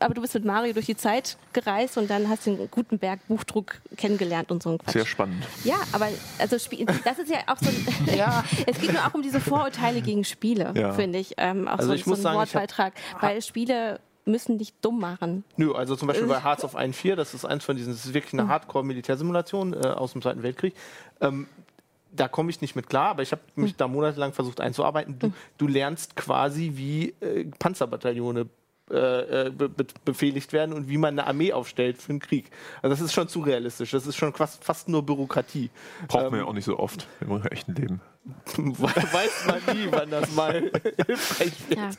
[0.00, 3.80] aber du bist mit Mario durch die Zeit gereist und dann hast du den Gutenberg-Buchdruck
[3.96, 4.92] kennengelernt und so ein Quatsch.
[4.94, 5.44] Sehr spannend.
[5.64, 8.44] Ja, aber also Spiel, das ist ja auch so ein, Ja.
[8.66, 10.92] es geht nur auch um diese Vorurteile gegen Spiele, Ja.
[10.92, 11.34] finde ich.
[11.36, 14.58] Ähm, auch Also so, ich so muss ein sagen, ich hab- Wortbeitrag, weil Spiele müssen
[14.58, 15.42] dich dumm machen.
[15.56, 18.04] Nö, also zum Beispiel bei Hearts of Iron 4, das ist eins von diesen, das
[18.04, 20.74] ist wirklich eine Hardcore-Militärsimulation äh, aus dem Zweiten Weltkrieg.
[21.20, 21.46] Ähm,
[22.10, 25.18] da komme ich nicht mit klar, aber ich habe mich da monatelang versucht einzuarbeiten.
[25.18, 28.46] Du, du lernst quasi, wie äh, Panzerbataillone
[28.90, 32.50] äh, äh, be be befehligt werden und wie man eine Armee aufstellt für einen Krieg.
[32.82, 33.90] Also das ist schon zu realistisch.
[33.90, 35.70] Das ist schon fast, fast nur Bürokratie.
[36.06, 38.00] Braucht Ähm, man ja auch nicht so oft im echten Leben.
[38.56, 40.70] Weiß man nie, wann das mal
[41.06, 41.80] hilfreich wird.
[41.80, 41.90] Ja.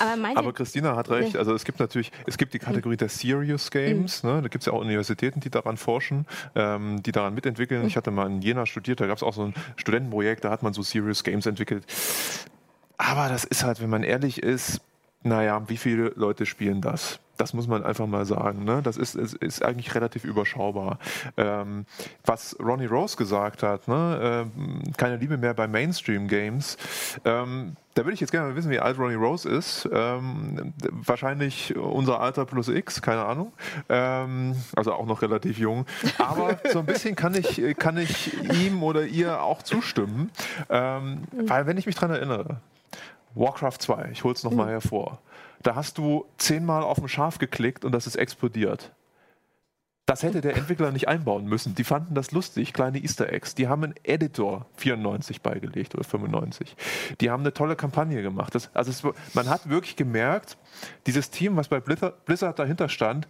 [0.00, 1.36] Aber Aber Christina hat recht.
[1.36, 4.22] Also es gibt natürlich, es gibt die Kategorie der Serious Games.
[4.24, 4.42] Ne?
[4.42, 7.86] Da gibt es ja auch Universitäten, die daran forschen, ähm, die daran mitentwickeln.
[7.86, 10.62] Ich hatte mal in Jena studiert, da gab es auch so ein Studentenprojekt, da hat
[10.62, 11.84] man so Serious Games entwickelt.
[12.96, 14.80] Aber das ist halt, wenn man ehrlich ist,
[15.22, 17.20] naja, wie viele Leute spielen das?
[17.38, 18.64] Das muss man einfach mal sagen.
[18.64, 18.82] Ne?
[18.82, 20.98] Das ist, ist, ist eigentlich relativ überschaubar.
[21.36, 21.86] Ähm,
[22.24, 24.48] was Ronnie Rose gesagt hat, ne?
[24.56, 26.76] ähm, keine Liebe mehr bei Mainstream-Games.
[27.24, 29.88] Ähm, da würde ich jetzt gerne mal wissen, wie alt Ronnie Rose ist.
[29.92, 33.52] Ähm, wahrscheinlich unser Alter plus X, keine Ahnung.
[33.88, 35.86] Ähm, also auch noch relativ jung.
[36.18, 40.30] Aber so ein bisschen kann ich, kann ich ihm oder ihr auch zustimmen.
[40.68, 42.60] Ähm, weil wenn ich mich dran erinnere,
[43.38, 45.20] Warcraft 2, ich hol's noch mal hervor.
[45.62, 48.92] Da hast du zehnmal auf ein Schaf geklickt und das ist explodiert.
[50.08, 51.74] Das hätte der Entwickler nicht einbauen müssen.
[51.74, 53.54] Die fanden das lustig, kleine Easter Eggs.
[53.54, 56.76] Die haben einen Editor 94 beigelegt oder 95.
[57.20, 58.54] Die haben eine tolle Kampagne gemacht.
[58.54, 60.56] Das, also es, man hat wirklich gemerkt,
[61.06, 63.28] dieses Team, was bei Blizzard, dahinter stand,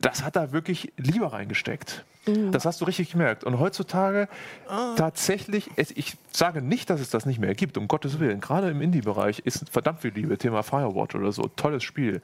[0.00, 2.04] das hat da wirklich Liebe reingesteckt.
[2.52, 3.42] Das hast du richtig gemerkt.
[3.42, 4.28] Und heutzutage
[4.94, 8.40] tatsächlich, es, ich sage nicht, dass es das nicht mehr gibt, um Gottes Willen.
[8.40, 10.38] Gerade im Indie-Bereich ist verdammt viel Liebe.
[10.38, 12.20] Thema Firewatch oder so, tolles Spiel.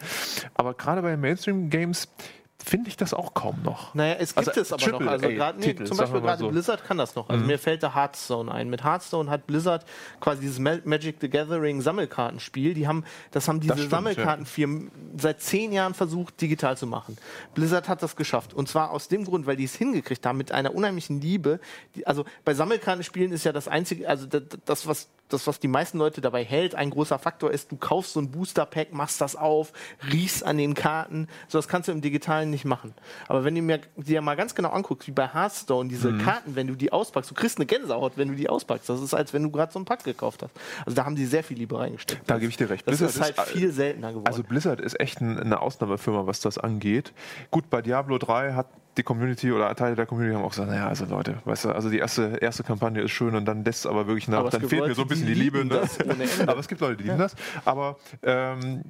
[0.54, 2.06] Aber gerade bei Mainstream-Games
[2.64, 3.94] finde ich das auch kaum noch.
[3.94, 5.00] Naja, es gibt Also, es aber noch.
[5.10, 6.48] Also Triple gerade nee, Titel, zum Beispiel gerade so.
[6.50, 7.28] Blizzard kann das noch.
[7.28, 7.46] Also Mhm.
[7.46, 8.68] mir fällt da Hearthstone ein.
[8.70, 9.84] Mit Hearthstone hat Blizzard
[10.20, 12.74] quasi dieses Ma- Magic the Gathering Sammelkartenspiel.
[12.74, 17.16] Die haben, das haben diese stimmt, Sammelkartenfirmen seit zehn Jahren versucht, digital zu machen.
[17.54, 18.52] Blizzard hat das geschafft.
[18.54, 21.60] Und zwar aus dem Grund, weil die es hingekriegt haben mit einer unheimlichen Liebe.
[21.94, 25.98] Die, also bei Sammelkartenspielen ist ja das einzige, also das was das, was die meisten
[25.98, 29.72] Leute dabei hält, ein großer Faktor ist, du kaufst so ein Booster-Pack, machst das auf,
[30.12, 31.28] riechst an den Karten.
[31.48, 32.94] So, das kannst du im Digitalen nicht machen.
[33.28, 36.18] Aber wenn du mir dir mal ganz genau anguckst, wie bei Hearthstone, diese Mhm.
[36.22, 38.88] Karten, wenn du die auspackst, du kriegst eine Gänsehaut, wenn du die auspackst.
[38.88, 40.52] Das ist, als wenn du gerade so ein Pack gekauft hast.
[40.84, 42.22] Also da haben die sehr viel Liebe reingesteckt.
[42.28, 42.86] Da gebe ich dir recht.
[42.86, 44.26] Das Blizzard ist halt ist, äh, viel seltener geworden.
[44.28, 47.12] Also Blizzard ist echt ein, eine Ausnahmefirma, was das angeht.
[47.50, 50.88] Gut, bei Diablo 3 hat die Community oder Teile der Community haben auch gesagt, naja,
[50.88, 53.86] also Leute, weißt du, also die erste, erste Kampagne ist schön und dann lässt es
[53.86, 55.64] aber wirklich nach, Aber dann fehlt mir so ein bisschen die die Liebe.
[55.64, 55.82] Ne?
[56.46, 57.34] Aber es gibt Leute, die lieben das.
[57.64, 58.84] Aber ähm,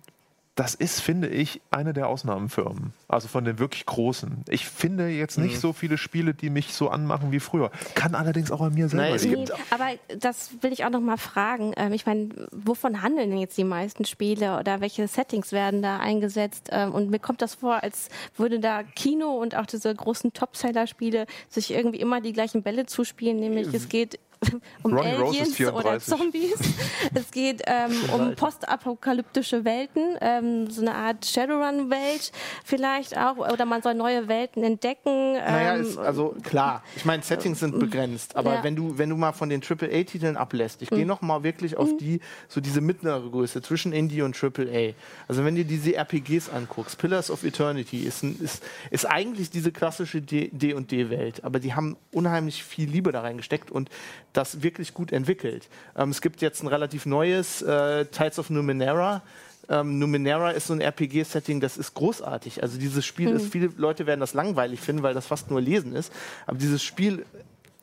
[0.57, 2.95] das ist, finde ich, eine der Ausnahmenfirmen.
[3.09, 4.43] Also von den wirklich großen.
[4.49, 5.45] Ich finde jetzt Mhm.
[5.45, 7.71] nicht so viele Spiele, die mich so anmachen wie früher.
[7.95, 9.45] Kann allerdings auch an mir selber Nein, liegen.
[9.71, 9.89] Aber
[10.19, 11.75] das will ich auch noch mal fragen.
[11.77, 15.99] Ähm, ich meine, wovon handeln denn jetzt die meisten Spiele oder welche Settings werden da
[15.99, 16.71] eingesetzt?
[16.73, 21.27] Ähm, und mir kommt das vor, als würde da Kino und auch diese großen Topseller-Spiele
[21.51, 24.19] sich irgendwie immer die gleichen Bälle zuspielen, nämlich es geht
[24.83, 26.19] um Ronny Rose ist Aliens oder 34.
[26.19, 26.55] Zombies.
[27.15, 32.33] es geht ähm, um postapokalyptische Welten, ähm, so eine Art Shadowrun-Welt
[32.65, 35.35] vielleicht auch, oder man soll neue Welten entdecken.
[35.35, 38.65] Naja, ähm, ist, also klar, ich meine, Settings sind begrenzt, aber Ja.
[38.65, 41.97] wenn du, wenn du mal von den AAA-Titeln ablässt, ich gehe noch mal wirklich auf
[41.99, 44.95] die, so diese mittlere Größe zwischen Indie und AAA.
[45.29, 49.73] Also wenn du diese RPGs anguckst, Pillars of Eternity ist, ein, ist, ist eigentlich diese
[49.73, 53.91] klassische D&D-Welt, aber die haben unheimlich viel Liebe da reingesteckt und
[54.37, 55.69] das wirklich gut entwickelt.
[55.97, 59.23] Ähm, es gibt jetzt ein relativ neues äh, Tides of Numenera,
[59.69, 62.63] ähm, Numenera ist so ein RPG-Setting, das ist großartig.
[62.63, 65.93] Also dieses Spiel ist, viele Leute werden das langweilig finden, weil das fast nur Lesen
[65.95, 66.13] ist.
[66.47, 67.27] Aber dieses Spiel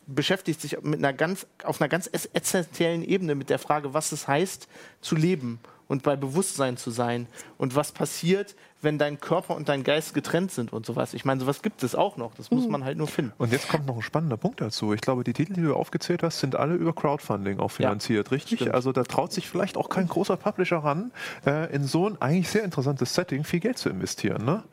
[0.07, 4.11] beschäftigt sich mit einer ganz, auf einer ganz ess- essentiellen Ebene mit der Frage, was
[4.11, 4.67] es heißt,
[5.01, 9.83] zu leben und bei Bewusstsein zu sein und was passiert, wenn dein Körper und dein
[9.83, 11.13] Geist getrennt sind und sowas.
[11.13, 12.35] Ich meine, sowas gibt es auch noch.
[12.35, 13.33] Das muss man halt nur finden.
[13.37, 14.93] Und jetzt kommt noch ein spannender Punkt dazu.
[14.93, 18.59] Ich glaube, die Titel, die du aufgezählt hast, sind alle über Crowdfunding auch finanziert, richtig?
[18.59, 18.73] stimmt.
[18.73, 21.11] Also da traut sich vielleicht auch kein großer Publisher ran,
[21.45, 24.45] äh, in so ein eigentlich sehr interessantes Setting viel Geld zu investieren.
[24.45, 24.63] Ne?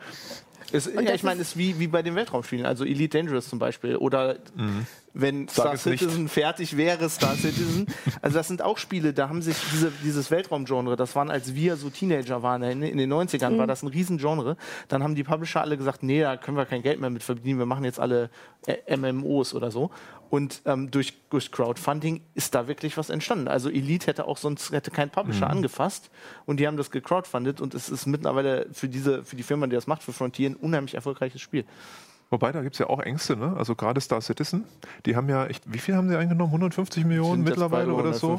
[0.72, 3.58] Ist, ja, ich meine, es ist wie, wie bei den Weltraumspielen, also Elite Dangerous zum
[3.58, 3.96] Beispiel.
[3.96, 4.86] Oder mhm.
[5.12, 6.32] Wenn Star Citizen nicht.
[6.32, 7.86] fertig wäre, Star Citizen.
[8.22, 11.76] also das sind auch Spiele, da haben sich diese, dieses Weltraumgenre, das waren, als wir
[11.76, 13.58] so Teenager waren, in, den 90ern, mhm.
[13.58, 14.56] war das ein Riesengenre.
[14.88, 17.58] Dann haben die Publisher alle gesagt, nee, da können wir kein Geld mehr mit verdienen,
[17.58, 18.30] wir machen jetzt alle
[18.66, 19.90] äh, MMOs oder so.
[20.30, 23.48] Und ähm, durch, durch, Crowdfunding ist da wirklich was entstanden.
[23.48, 25.56] Also Elite hätte auch sonst hätte kein Publisher mhm.
[25.56, 26.08] angefasst
[26.46, 29.74] und die haben das gecrowdfundet und es ist mittlerweile für diese für die Firma, die
[29.74, 31.64] das macht, für Frontier, ein unheimlich erfolgreiches Spiel.
[32.30, 33.56] Wobei, da gibt es ja auch Ängste, ne?
[33.56, 34.64] Also gerade Star Citizen,
[35.04, 36.52] die haben ja, echt, wie viel haben sie eingenommen?
[36.52, 38.38] 150 Millionen mittlerweile oder so?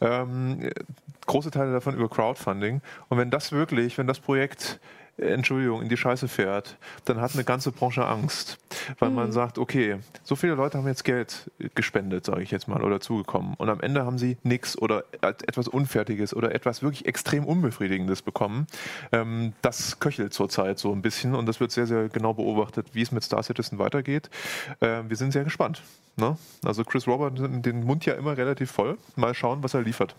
[0.00, 0.22] Ja.
[0.22, 0.70] Ähm,
[1.26, 2.80] große Teile davon über Crowdfunding.
[3.08, 4.80] Und wenn das wirklich, wenn das Projekt
[5.18, 8.58] Entschuldigung, in die Scheiße fährt, dann hat eine ganze Branche Angst,
[8.98, 9.16] weil mhm.
[9.16, 13.00] man sagt, okay, so viele Leute haben jetzt Geld gespendet, sage ich jetzt mal, oder
[13.00, 18.22] zugekommen und am Ende haben sie nichts oder etwas Unfertiges oder etwas wirklich extrem Unbefriedigendes
[18.22, 18.66] bekommen.
[19.12, 23.02] Ähm, das köchelt zurzeit so ein bisschen und das wird sehr, sehr genau beobachtet, wie
[23.02, 24.30] es mit Star Citizen weitergeht.
[24.80, 25.82] Äh, wir sind sehr gespannt.
[26.16, 26.36] Ne?
[26.64, 28.98] Also Chris Robert den Mund ja immer relativ voll.
[29.16, 30.14] Mal schauen, was er liefert.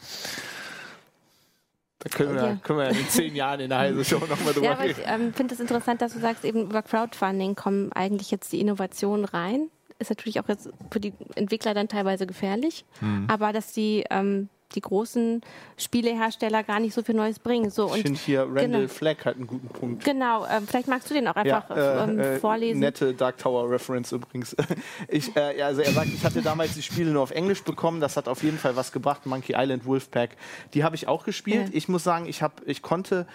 [2.00, 2.56] Da können wir, ja.
[2.64, 5.00] können wir in zehn Jahren in der Heise Show nochmal drüber ja, aber reden.
[5.02, 8.62] Ich ähm, finde es interessant, dass du sagst, eben über Crowdfunding kommen eigentlich jetzt die
[8.62, 9.70] Innovationen rein.
[10.00, 12.86] Ist natürlich auch jetzt für die Entwickler dann teilweise gefährlich.
[13.02, 13.28] Mhm.
[13.30, 15.42] Aber dass die ähm, die großen
[15.78, 17.70] Spielehersteller gar nicht so viel Neues bringen.
[17.70, 20.04] So, ich finde hier Randall genau, Flagg hat einen guten Punkt.
[20.04, 22.80] Genau, äh, vielleicht magst du den auch einfach ja, äh, ähm, äh, vorlesen.
[22.80, 24.56] Nette Dark Tower Reference übrigens.
[25.08, 28.18] ich, äh, also er sagt, ich hatte damals die Spiele nur auf Englisch bekommen, das
[28.18, 29.26] hat auf jeden Fall was gebracht.
[29.26, 30.32] Monkey Island, Wolfpack,
[30.74, 31.70] die habe ich auch gespielt.
[31.70, 31.74] Ja.
[31.74, 33.26] Ich muss sagen, ich, hab, ich konnte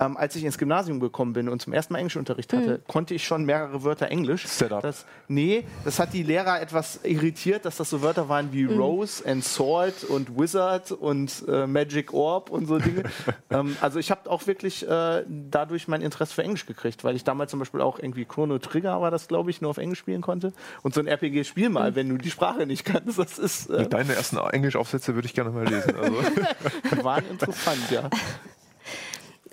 [0.00, 2.88] ähm, als ich ins Gymnasium gekommen bin und zum ersten Mal Englischunterricht hatte, mhm.
[2.88, 4.46] konnte ich schon mehrere Wörter Englisch.
[4.46, 4.82] Setup.
[4.82, 8.78] Das, nee, das hat die Lehrer etwas irritiert, dass das so Wörter waren wie mhm.
[8.78, 13.04] Rose and Sword und Wizard und äh, Magic Orb und so Dinge.
[13.50, 17.22] ähm, also ich habe auch wirklich äh, dadurch mein Interesse für Englisch gekriegt, weil ich
[17.22, 20.22] damals zum Beispiel auch irgendwie Chrono Trigger war das, glaube ich, nur auf Englisch spielen
[20.22, 20.52] konnte.
[20.82, 21.94] Und so ein RPG-Spiel mal, mhm.
[21.94, 23.70] wenn du die Sprache nicht kannst, das ist...
[23.70, 25.94] Äh, Deine ersten Englisch-Aufsätze würde ich gerne mal lesen.
[25.96, 26.16] Also.
[26.90, 28.10] die waren interessant, ja.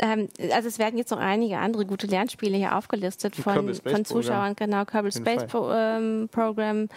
[0.01, 4.55] Ähm, also es werden jetzt noch einige andere gute Lernspiele hier aufgelistet von, von Zuschauern,
[4.55, 6.89] genau, Kerbal Space Pro, ähm, Program.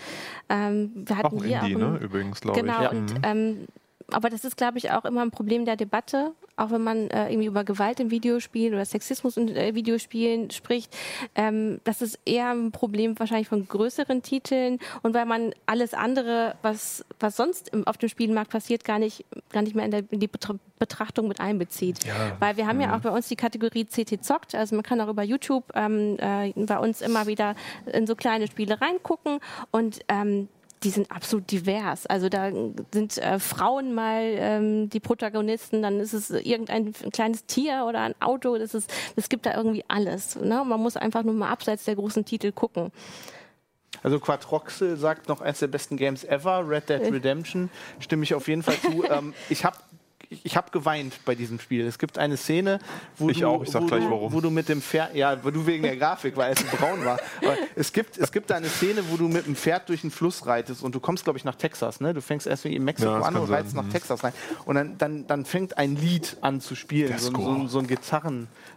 [0.48, 1.98] Ähm, wir hatten auch hier Indie, auch ein, ne?
[1.98, 2.90] übrigens, glaube genau, ich.
[2.90, 3.20] Genau, und mhm.
[3.24, 3.66] ähm,
[4.10, 7.30] aber das ist, glaube ich, auch immer ein Problem der Debatte, auch wenn man äh,
[7.30, 10.94] irgendwie über Gewalt im Videospiel oder Sexismus in äh, Videospielen spricht.
[11.34, 16.54] Ähm, das ist eher ein Problem wahrscheinlich von größeren Titeln und weil man alles andere,
[16.62, 20.04] was, was sonst im, auf dem Spielmarkt passiert, gar nicht, gar nicht mehr in, der,
[20.10, 20.30] in die
[20.78, 22.04] Betrachtung mit einbezieht.
[22.04, 22.36] Ja.
[22.38, 22.82] Weil wir haben mhm.
[22.82, 26.16] ja auch bei uns die Kategorie CT zockt, also man kann auch über YouTube ähm,
[26.18, 27.56] äh, bei uns immer wieder
[27.92, 29.40] in so kleine Spiele reingucken
[29.70, 30.48] und ähm,
[30.85, 32.07] die sind absolut divers.
[32.07, 32.51] Also da
[32.92, 38.14] sind äh, Frauen mal ähm, die Protagonisten, dann ist es irgendein kleines Tier oder ein
[38.20, 38.59] Auto.
[38.59, 40.37] Das ist, es gibt da irgendwie alles.
[40.37, 40.62] Ne?
[40.64, 42.92] Man muss einfach nur mal abseits der großen Titel gucken.
[44.03, 47.70] Also Quadroxel sagt noch eines der besten Games ever, Red Dead Redemption,
[48.01, 49.05] stimme ich auf jeden Fall zu.
[49.11, 49.79] ähm, ich habe
[50.42, 51.87] ich habe geweint bei diesem Spiel.
[51.87, 52.79] Es gibt eine Szene,
[53.18, 54.33] wo ich du, auch, ich sag gleich warum.
[54.33, 57.18] wo du mit dem Pferd, ja, wo du wegen der Grafik, weil es braun war.
[57.42, 60.46] Aber es gibt, es gibt eine Szene, wo du mit dem Pferd durch den Fluss
[60.46, 62.00] reitest und du kommst, glaube ich, nach Texas.
[62.00, 62.14] Ne?
[62.14, 63.90] Du fängst erst in Mexiko ja, an und reitest nach mhm.
[63.90, 64.33] Texas rein.
[64.64, 67.87] Und dann, dann, dann fängt ein Lied an zu spielen, so, so, so, ein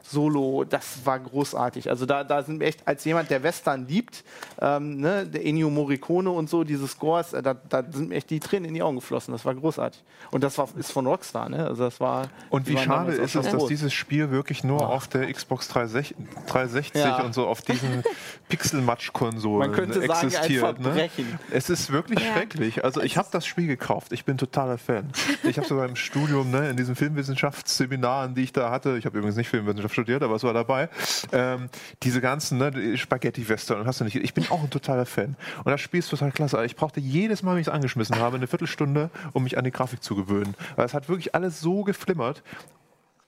[0.08, 0.66] Gitarren-Solo.
[0.66, 1.90] Das war großartig.
[1.90, 4.24] Also da, da sind wir echt als jemand, der Western liebt,
[4.62, 5.26] ähm, ne?
[5.26, 8.66] der Ennio Morricone und so, diese Scores, äh, da, da sind mir echt die Tränen
[8.66, 9.32] in die Augen geflossen.
[9.32, 10.04] Das war großartig.
[10.32, 11.50] Und das war, ist von Rockstar.
[11.50, 11.66] Ne?
[11.66, 14.86] Also das war, und wie schade ist es, dass dieses Spiel wirklich nur oh.
[14.86, 16.18] auf der Xbox 360,
[16.48, 17.22] 360 ja.
[17.24, 18.04] und so auf diesen
[18.50, 20.62] Pixel-Match-Konsolen existiert.
[20.62, 21.10] Sagen, ne?
[21.52, 22.34] Es ist wirklich ja.
[22.34, 22.84] schrecklich.
[22.84, 24.12] Also ich habe das Spiel gekauft.
[24.12, 25.10] Ich bin totaler Fan.
[25.44, 29.18] Ich habe sogar im Studium, ne, in diesen Filmwissenschaftsseminaren, die ich da hatte, ich habe
[29.18, 30.90] übrigens nicht Filmwissenschaft studiert, aber es war dabei,
[31.32, 31.70] ähm,
[32.04, 34.16] diese ganzen ne, Spaghetti-Western hast du nicht.
[34.16, 35.36] Ich bin auch ein totaler Fan.
[35.64, 36.64] Und das Spiel ist total klasse.
[36.66, 39.72] Ich brauchte jedes Mal, wenn ich es angeschmissen habe, eine Viertelstunde, um mich an die
[39.72, 40.56] Grafik zu gewöhnen.
[40.76, 42.44] Weil es hat wirklich alles so geflimmert.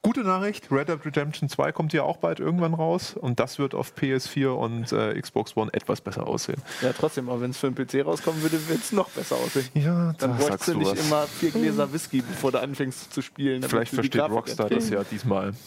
[0.01, 3.75] Gute Nachricht, Red Dead Redemption 2 kommt ja auch bald irgendwann raus und das wird
[3.75, 6.61] auf PS4 und äh, Xbox One etwas besser aussehen.
[6.81, 9.67] Ja, trotzdem, aber wenn es für einen PC rauskommen würde, wird es noch besser aussehen.
[9.73, 11.05] Ja, dann bräuchtest du nicht was.
[11.05, 13.61] immer vier Gläser Whisky, bevor du anfängst zu spielen.
[13.63, 15.53] Vielleicht versteht Rockstar das ja diesmal.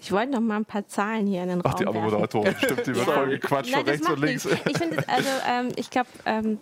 [0.00, 2.86] Ich wollte noch mal ein paar Zahlen hier in den Raum Ach, die Moderatorin, stimmt,
[2.86, 3.12] die wird ja.
[3.12, 4.44] voll gequatscht von rechts und links.
[4.44, 4.62] Nicht.
[4.66, 6.58] Ich finde, also ähm, ich glaube, ähm,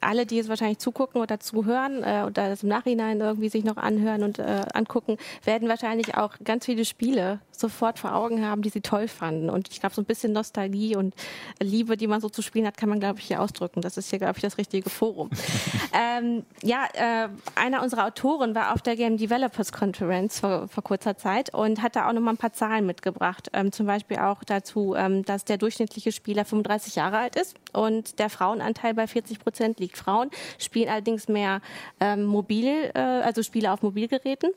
[0.00, 3.76] alle, die jetzt wahrscheinlich zugucken oder zuhören äh, oder das im Nachhinein irgendwie sich noch
[3.76, 8.70] anhören und äh, angucken, werden wahrscheinlich auch ganz viele Spiele sofort vor Augen haben, die
[8.70, 9.50] sie toll fanden.
[9.50, 11.14] Und ich glaube, so ein bisschen Nostalgie und
[11.60, 13.80] Liebe, die man so zu spielen hat, kann man, glaube ich, hier ausdrücken.
[13.80, 15.30] Das ist hier, glaube ich, das richtige Forum.
[15.92, 21.16] ähm, ja, äh, einer unserer Autoren war auf der Game Developers Conference vor, vor kurzer
[21.16, 23.50] Zeit und hat da auch noch mal ein paar Zahlen mitgebracht.
[23.52, 28.18] Ähm, zum Beispiel auch dazu, ähm, dass der durchschnittliche Spieler 35 Jahre alt ist und
[28.18, 29.96] der Frauenanteil bei 40 Prozent liegt.
[29.96, 31.60] Frauen spielen allerdings mehr
[32.00, 34.50] ähm, mobil, äh, also Spiele auf Mobilgeräten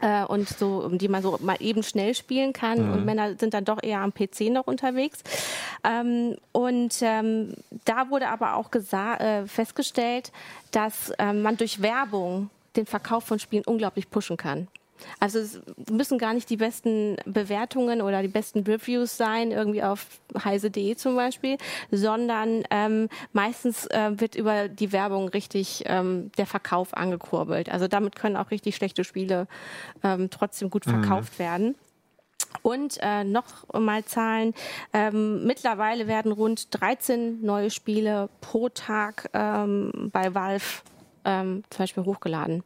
[0.00, 2.88] äh, und so, die man so mal eben schnell spielen kann.
[2.88, 2.92] Mhm.
[2.92, 5.20] Und Männer sind dann doch eher am PC noch unterwegs.
[5.84, 10.32] Ähm, und ähm, da wurde aber auch äh, festgestellt,
[10.70, 14.68] dass ähm, man durch Werbung den Verkauf von Spielen unglaublich pushen kann.
[15.20, 20.06] Also es müssen gar nicht die besten Bewertungen oder die besten Reviews sein, irgendwie auf
[20.42, 21.58] heise.de zum Beispiel,
[21.90, 27.70] sondern ähm, meistens äh, wird über die Werbung richtig ähm, der Verkauf angekurbelt.
[27.70, 29.46] Also damit können auch richtig schlechte Spiele
[30.02, 30.90] ähm, trotzdem gut mhm.
[30.90, 31.42] verkauft mhm.
[31.42, 31.74] werden.
[32.62, 34.54] Und äh, noch mal Zahlen.
[34.92, 40.82] Ähm, mittlerweile werden rund 13 neue Spiele pro Tag ähm, bei Valve
[41.24, 42.62] ähm, zum Beispiel hochgeladen.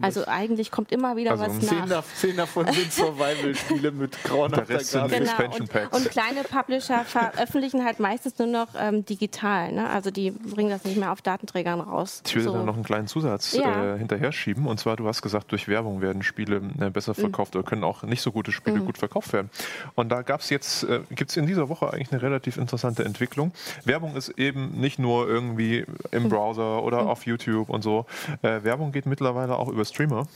[0.00, 2.04] Also eigentlich kommt immer wieder also was zehn nach.
[2.14, 5.18] Zehn davon sind Survival-Spiele mit grauenhafter Grafik.
[5.18, 5.86] Genau.
[5.90, 9.72] Und, und, kleine Publisher veröffentlichen halt meistens nur noch ähm, digital.
[9.72, 9.88] Ne?
[9.88, 12.22] Also die bringen das nicht mehr auf Datenträgern raus.
[12.26, 12.52] Ich würde so.
[12.52, 13.94] da noch einen kleinen Zusatz ja.
[13.94, 14.66] äh, hinterher schieben.
[14.66, 17.22] Und zwar, du hast gesagt, durch Werbung werden Spiele äh, besser mhm.
[17.22, 17.60] verkauft mhm.
[17.60, 18.86] oder können auch nicht so gute Spiele mhm.
[18.86, 19.50] gut verkauft werden.
[19.94, 23.04] Und da gab es jetzt, äh, gibt es in dieser Woche eigentlich eine relativ interessante
[23.04, 23.52] Entwicklung.
[23.84, 26.28] Werbung ist eben nicht nur irgendwie im mhm.
[26.28, 27.08] Browser oder mhm.
[27.08, 28.06] auf YouTube und so.
[28.42, 30.26] Äh, Werbung geht mittlerweile auch über über Streamer,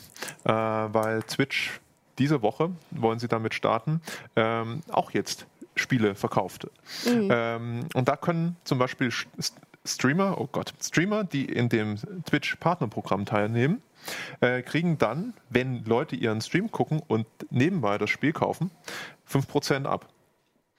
[0.44, 1.80] äh, weil Twitch
[2.18, 4.00] diese Woche, wollen sie damit starten,
[4.36, 6.68] ähm, auch jetzt Spiele verkauft.
[7.04, 7.28] Mhm.
[7.30, 9.10] Ähm, und da können zum Beispiel
[9.84, 13.82] Streamer, oh Gott, Streamer, die in dem Twitch-Partnerprogramm teilnehmen,
[14.40, 18.70] äh, kriegen dann, wenn Leute ihren Stream gucken und nebenbei das Spiel kaufen,
[19.28, 20.06] 5% ab.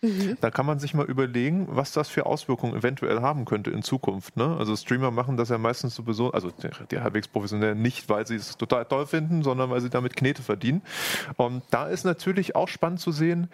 [0.01, 0.37] Mhm.
[0.41, 4.37] Da kann man sich mal überlegen, was das für Auswirkungen eventuell haben könnte in Zukunft.
[4.37, 4.55] Ne?
[4.57, 8.35] Also Streamer machen das ja meistens sowieso, also die, die halbwegs professionell nicht, weil sie
[8.35, 10.81] es total toll finden, sondern weil sie damit Knete verdienen.
[11.37, 13.49] Und da ist natürlich auch spannend zu sehen,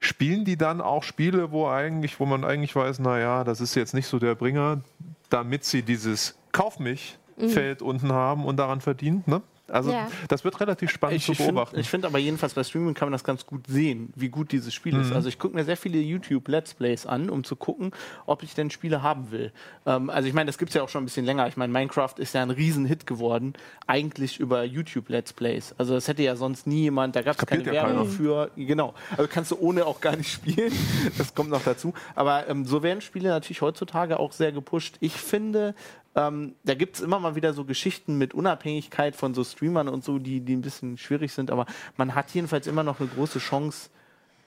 [0.00, 3.94] spielen die dann auch Spiele, wo eigentlich, wo man eigentlich weiß, naja, das ist jetzt
[3.94, 4.80] nicht so der Bringer,
[5.28, 7.50] damit sie dieses Kauf mich mhm.
[7.50, 9.22] Feld unten haben und daran verdienen.
[9.26, 9.42] Ne?
[9.70, 10.08] Also ja.
[10.28, 11.76] das wird relativ spannend ich, zu beobachten.
[11.76, 14.52] Find, ich finde aber jedenfalls bei Streaming kann man das ganz gut sehen, wie gut
[14.52, 15.02] dieses Spiel mhm.
[15.02, 15.12] ist.
[15.12, 17.92] Also ich gucke mir sehr viele YouTube Let's Plays an, um zu gucken,
[18.26, 19.52] ob ich denn Spiele haben will.
[19.86, 21.46] Ähm, also ich meine, das gibt es ja auch schon ein bisschen länger.
[21.46, 23.54] Ich meine, Minecraft ist ja ein Riesenhit geworden,
[23.86, 25.74] eigentlich über YouTube Let's Plays.
[25.78, 28.50] Also das hätte ja sonst nie jemand, da gab es keine Werbung ja für.
[28.56, 28.94] Genau.
[29.16, 30.72] Also kannst du ohne auch gar nicht spielen.
[31.18, 31.94] Das kommt noch dazu.
[32.14, 34.96] Aber ähm, so werden Spiele natürlich heutzutage auch sehr gepusht.
[35.00, 35.74] Ich finde,
[36.16, 40.04] ähm, da gibt es immer mal wieder so Geschichten mit Unabhängigkeit von so Streamern und
[40.04, 43.38] so, die, die ein bisschen schwierig sind, aber man hat jedenfalls immer noch eine große
[43.38, 43.90] Chance,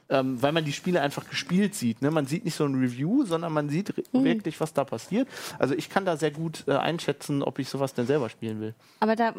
[0.10, 2.02] ähm, weil man die Spiele einfach gespielt sieht.
[2.02, 2.12] Ne?
[2.12, 4.26] Man sieht nicht so ein Review, sondern man sieht mhm.
[4.26, 5.28] wirklich, was da passiert.
[5.58, 8.76] Also ich kann da sehr gut äh, einschätzen, ob ich sowas denn selber spielen will.
[9.00, 9.34] Aber da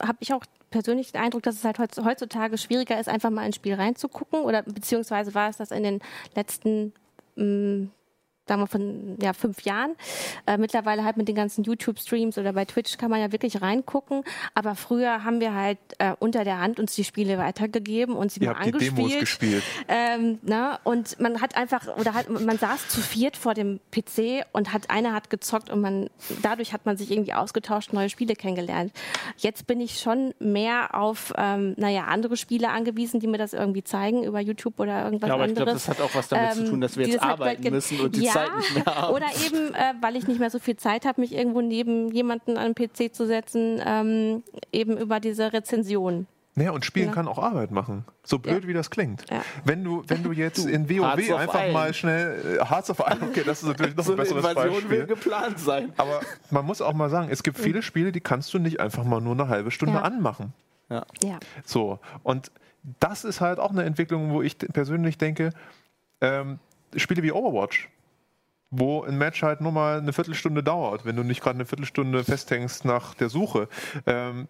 [0.00, 3.52] habe ich auch persönlich den Eindruck, dass es halt heutzutage schwieriger ist, einfach mal ein
[3.52, 6.00] Spiel reinzugucken oder beziehungsweise war es das in den
[6.34, 6.92] letzten
[7.36, 7.90] mm,
[8.50, 9.94] sagen wir von ja, fünf Jahren.
[10.44, 14.24] Äh, mittlerweile halt mit den ganzen YouTube-Streams oder bei Twitch kann man ja wirklich reingucken.
[14.54, 18.40] Aber früher haben wir halt äh, unter der Hand uns die Spiele weitergegeben und sie
[18.40, 18.98] Ihr mal habt angespielt.
[18.98, 19.62] Die Demos gespielt.
[19.86, 24.44] Ähm, na, und man hat einfach, oder halt, man saß zu viert vor dem PC
[24.52, 26.10] und hat, einer hat gezockt und man,
[26.42, 28.92] dadurch hat man sich irgendwie ausgetauscht, neue Spiele kennengelernt.
[29.36, 33.84] Jetzt bin ich schon mehr auf, ähm, naja, andere Spiele angewiesen, die mir das irgendwie
[33.84, 35.52] zeigen über YouTube oder irgendwas ja, aber anderes.
[35.52, 38.00] ich glaube, das hat auch was damit ähm, zu tun, dass wir jetzt arbeiten müssen
[38.00, 39.14] und die ja, Zeit nicht mehr haben.
[39.14, 42.56] Oder eben, äh, weil ich nicht mehr so viel Zeit habe, mich irgendwo neben jemanden
[42.56, 46.26] an den PC zu setzen, ähm, eben über diese Rezension.
[46.56, 47.12] Naja, und Spielen ja.
[47.14, 48.04] kann auch Arbeit machen.
[48.24, 48.68] So blöd, ja.
[48.68, 49.24] wie das klingt.
[49.30, 49.42] Ja.
[49.64, 51.72] Wenn, du, wenn du jetzt du, in WoW einfach ein.
[51.72, 54.52] mal schnell äh, Hearts of Iron, okay, das ist natürlich noch so ein besseres eine
[54.52, 54.98] Invasion Beispiel.
[54.98, 55.92] will geplant sein.
[55.96, 59.04] Aber man muss auch mal sagen, es gibt viele Spiele, die kannst du nicht einfach
[59.04, 60.52] mal nur eine halbe Stunde anmachen.
[60.88, 61.06] Ja.
[61.22, 61.38] ja.
[61.64, 62.50] So, und
[62.98, 65.52] das ist halt auch eine Entwicklung, wo ich persönlich denke,
[66.20, 66.58] ähm,
[66.96, 67.88] Spiele wie Overwatch,
[68.70, 72.24] wo ein Match halt nur mal eine Viertelstunde dauert, wenn du nicht gerade eine Viertelstunde
[72.24, 73.68] festhängst nach der Suche.
[74.06, 74.48] Ähm,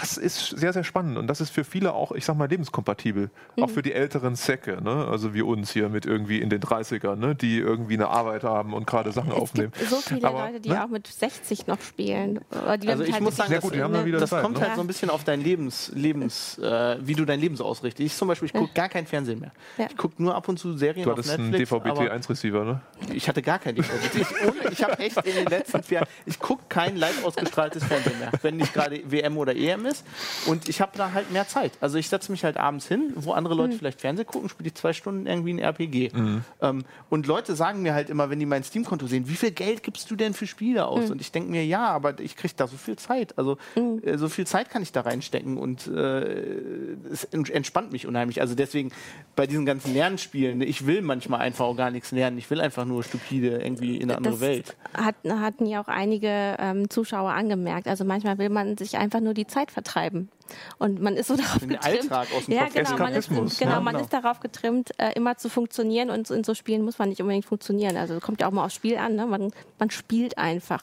[0.00, 3.30] das ist sehr, sehr spannend und das ist für viele auch, ich sag mal, lebenskompatibel.
[3.56, 3.62] Mhm.
[3.62, 5.06] Auch für die älteren Säcke, ne?
[5.08, 7.34] also wie uns hier mit irgendwie in den 30ern, ne?
[7.34, 9.72] die irgendwie eine Arbeit haben und gerade Sachen es aufnehmen.
[9.78, 10.84] Gibt so viele Aber, Leute, die ne?
[10.84, 12.40] auch mit 60 noch spielen.
[12.50, 14.66] also ich halt muss sagen, gut, das, das Zeit, kommt ne?
[14.66, 18.04] halt so ein bisschen auf dein Lebens, Lebens äh, wie du dein Leben so ausrichtest.
[18.04, 19.52] Ich zum Beispiel, ich gucke gar kein Fernsehen mehr.
[19.78, 19.86] Ja.
[19.88, 21.68] Ich gucke nur ab und zu Serien du auf Netflix.
[21.68, 22.80] Du hattest einen DVB-T1-Receiver, ne?
[23.12, 24.20] Ich hatte gar keinen DVB-T.
[24.20, 28.18] Ich, ich habe echt in den letzten vier Jahren, ich gucke kein live ausgestrahltes Fernsehen
[28.18, 30.04] mehr, wenn nicht gerade WM oder EM ist.
[30.46, 31.72] Und ich habe da halt mehr Zeit.
[31.80, 33.78] Also ich setze mich halt abends hin, wo andere Leute mhm.
[33.78, 36.10] vielleicht Fernsehen gucken, spiele ich zwei Stunden irgendwie ein RPG.
[36.14, 36.44] Mhm.
[36.60, 39.82] Ähm, und Leute sagen mir halt immer, wenn die mein Steam-Konto sehen, wie viel Geld
[39.82, 41.06] gibst du denn für Spiele aus?
[41.06, 41.12] Mhm.
[41.12, 43.36] Und ich denke mir, ja, aber ich kriege da so viel Zeit.
[43.38, 44.00] Also mhm.
[44.02, 48.40] äh, so viel Zeit kann ich da reinstecken und äh, es entspannt mich unheimlich.
[48.40, 48.90] Also deswegen
[49.36, 52.38] bei diesen ganzen Lernspielen, ich will manchmal einfach auch gar nichts lernen.
[52.38, 54.76] Ich will einfach nur stupide irgendwie in eine andere das Welt.
[54.94, 57.88] Hat, hatten ja auch einige ähm, Zuschauer angemerkt.
[57.88, 60.30] Also manchmal will man sich einfach nur die Zeit vertreiben.
[60.78, 62.12] Und man ist so darauf Den getrimmt.
[62.12, 64.04] Alltag aus dem ja, genau, man ist, genau, ja, man genau.
[64.04, 67.44] ist darauf getrimmt, äh, immer zu funktionieren und in so Spielen muss man nicht unbedingt
[67.44, 67.96] funktionieren.
[67.96, 69.26] Also kommt ja auch mal aufs Spiel an, ne?
[69.26, 70.82] man, man spielt einfach.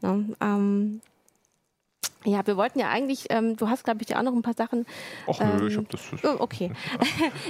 [0.00, 0.36] Ne?
[0.40, 1.00] Ähm,
[2.24, 4.54] ja, wir wollten ja eigentlich, ähm, du hast, glaube ich, ja auch noch ein paar
[4.54, 4.86] Sachen.
[5.28, 6.00] Ach nö, ähm, ich habe das.
[6.24, 6.72] Oh, okay.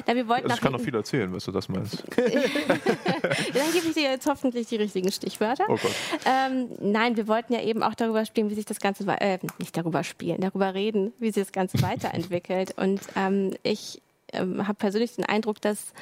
[0.06, 2.04] ja, wir wollten also ich kann noch viel erzählen, was du das meinst.
[2.16, 5.64] Dann gebe ich dir jetzt hoffentlich die richtigen Stichwörter.
[5.68, 5.92] Oh Gott.
[6.26, 9.76] Ähm, nein, wir wollten ja eben auch darüber spielen, wie sich das Ganze, äh, nicht
[9.76, 12.76] darüber spielen, darüber reden, wie sich das Ganze weiterentwickelt.
[12.76, 14.02] Und ähm, ich
[14.32, 15.94] ähm, habe persönlich den Eindruck, dass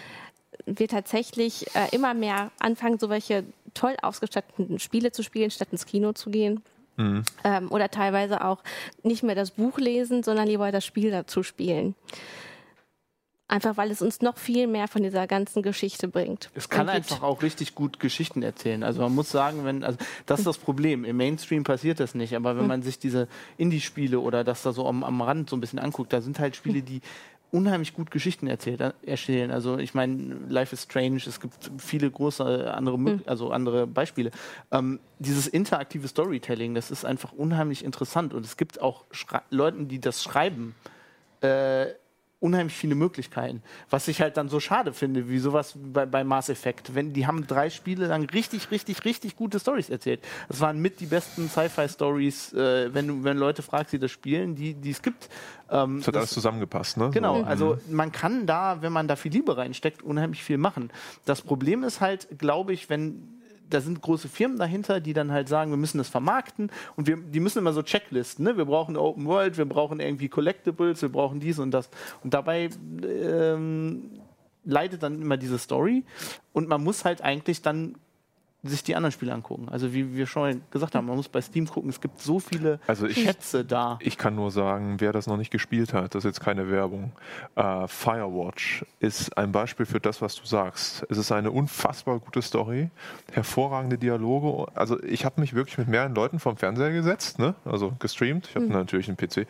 [0.65, 3.45] wir tatsächlich äh, immer mehr anfangen, so welche
[3.75, 6.63] toll ausgestatteten Spiele zu spielen, statt ins Kino zu gehen.
[6.97, 7.23] Mhm.
[7.45, 8.63] Ähm, oder teilweise auch
[9.03, 11.95] nicht mehr das Buch lesen, sondern lieber das Spiel dazu spielen.
[13.49, 16.51] Einfach weil es uns noch viel mehr von dieser ganzen Geschichte bringt.
[16.57, 18.83] Es kann einfach auch richtig gut Geschichten erzählen.
[18.83, 21.05] Also man muss sagen, wenn, also das ist das Problem.
[21.05, 22.69] Im Mainstream passiert das nicht, aber wenn mhm.
[22.69, 26.13] man sich diese Indie-Spiele oder das da so am, am Rand so ein bisschen anguckt,
[26.13, 27.03] da sind halt Spiele, die
[27.51, 29.51] unheimlich gut Geschichten erzählt, äh, erzählen.
[29.51, 33.23] Also ich meine, Life is Strange, es gibt viele große andere, mhm.
[33.27, 34.31] also andere Beispiele.
[34.71, 39.89] Ähm, dieses interaktive Storytelling, das ist einfach unheimlich interessant und es gibt auch Schre Leuten,
[39.89, 40.75] die das schreiben.
[41.41, 41.87] Äh,
[42.47, 43.63] unheimlich viele Möglichkeiten.
[43.91, 46.95] Was ich halt dann so schade finde, wie sowas bei, bei Mass Effect.
[46.95, 50.21] Wenn, die haben drei Spiele lang richtig, richtig, richtig gute Stories erzählt.
[50.49, 54.75] Das waren mit die besten Sci-Fi-Stories, äh, wenn, wenn Leute fragst, die das spielen, die,
[54.75, 55.29] die es gibt.
[55.71, 57.11] Ähm, das hat das, alles zusammengepasst, ne?
[57.11, 57.45] Genau, so.
[57.45, 60.91] also man kann da, wenn man da viel Liebe reinsteckt, unheimlich viel machen.
[61.25, 63.36] Das Problem ist halt, glaube ich, wenn
[63.71, 67.17] da sind große Firmen dahinter, die dann halt sagen, wir müssen das vermarkten und wir,
[67.17, 68.57] die müssen immer so Checklisten, ne?
[68.57, 71.91] wir brauchen Open World, wir brauchen irgendwie Collectibles, wir brauchen dies und das.
[72.23, 72.71] Und dabei
[73.05, 74.11] ähm,
[74.65, 76.05] leidet dann immer diese Story
[76.53, 77.97] und man muss halt eigentlich dann
[78.63, 79.69] sich die anderen Spiele angucken.
[79.69, 82.81] Also wie wir schon gesagt haben, man muss bei Steam gucken, es gibt so viele
[82.87, 83.99] also ich, Schätze da.
[84.01, 87.13] Ich kann nur sagen, wer das noch nicht gespielt hat, das ist jetzt keine Werbung.
[87.57, 91.07] Uh, Firewatch ist ein Beispiel für das, was du sagst.
[91.09, 92.91] Es ist eine unfassbar gute Story,
[93.33, 94.71] hervorragende Dialoge.
[94.75, 97.55] Also ich habe mich wirklich mit mehreren Leuten vom Fernseher gesetzt, ne?
[97.65, 98.49] also gestreamt.
[98.49, 98.73] Ich habe mhm.
[98.73, 99.47] natürlich einen PC.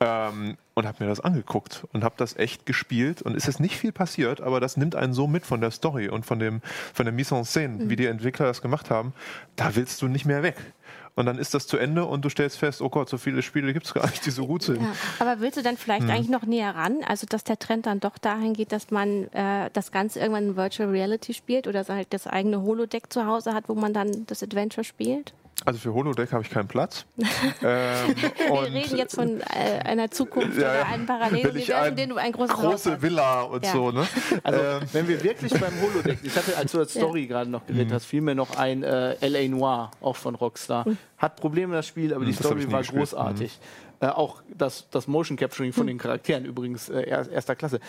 [0.00, 3.76] Ähm, und habe mir das angeguckt und habe das echt gespielt und es ist nicht
[3.76, 6.60] viel passiert, aber das nimmt einen so mit von der Story und von dem
[6.92, 7.90] von der Mise en scène, mhm.
[7.90, 9.14] wie die Entwickler das gemacht haben,
[9.56, 10.56] da willst du nicht mehr weg.
[11.16, 13.72] Und dann ist das zu Ende und du stellst fest, oh Gott, so viele Spiele
[13.72, 14.82] gibt es gar nicht, die so gut sind.
[14.82, 16.10] Ja, aber willst du dann vielleicht hm.
[16.10, 17.04] eigentlich noch näher ran?
[17.06, 20.56] Also, dass der Trend dann doch dahin geht, dass man äh, das Ganze irgendwann in
[20.56, 24.42] Virtual Reality spielt oder halt das eigene Holodeck zu Hause hat, wo man dann das
[24.42, 25.34] Adventure spielt?
[25.66, 27.06] Also für Holodeck habe ich keinen Platz.
[27.16, 27.26] ähm,
[27.62, 32.32] Wir reden jetzt von äh, einer Zukunft ja, oder einem Paralleluniversum, in dem du ein
[32.32, 33.72] großes große Haus Villa und ja.
[33.72, 33.90] so.
[33.90, 34.06] Ne?
[34.42, 34.82] Also ähm.
[34.92, 37.28] wenn wir wirklich beim Holodeck, ich hatte, als du als Story ja.
[37.28, 37.94] gerade noch geredet mhm.
[37.94, 39.48] hast, fiel mir noch ein äh, L.A.
[39.48, 40.86] Noir, auch von Rockstar.
[40.86, 40.98] Mhm.
[41.16, 43.00] Hat Probleme das Spiel, aber die das Story war gespielt.
[43.00, 43.58] großartig.
[43.58, 43.84] Mhm.
[44.06, 45.88] Äh, auch das, das Motion Capturing von mhm.
[45.88, 47.80] den Charakteren übrigens äh, erster Klasse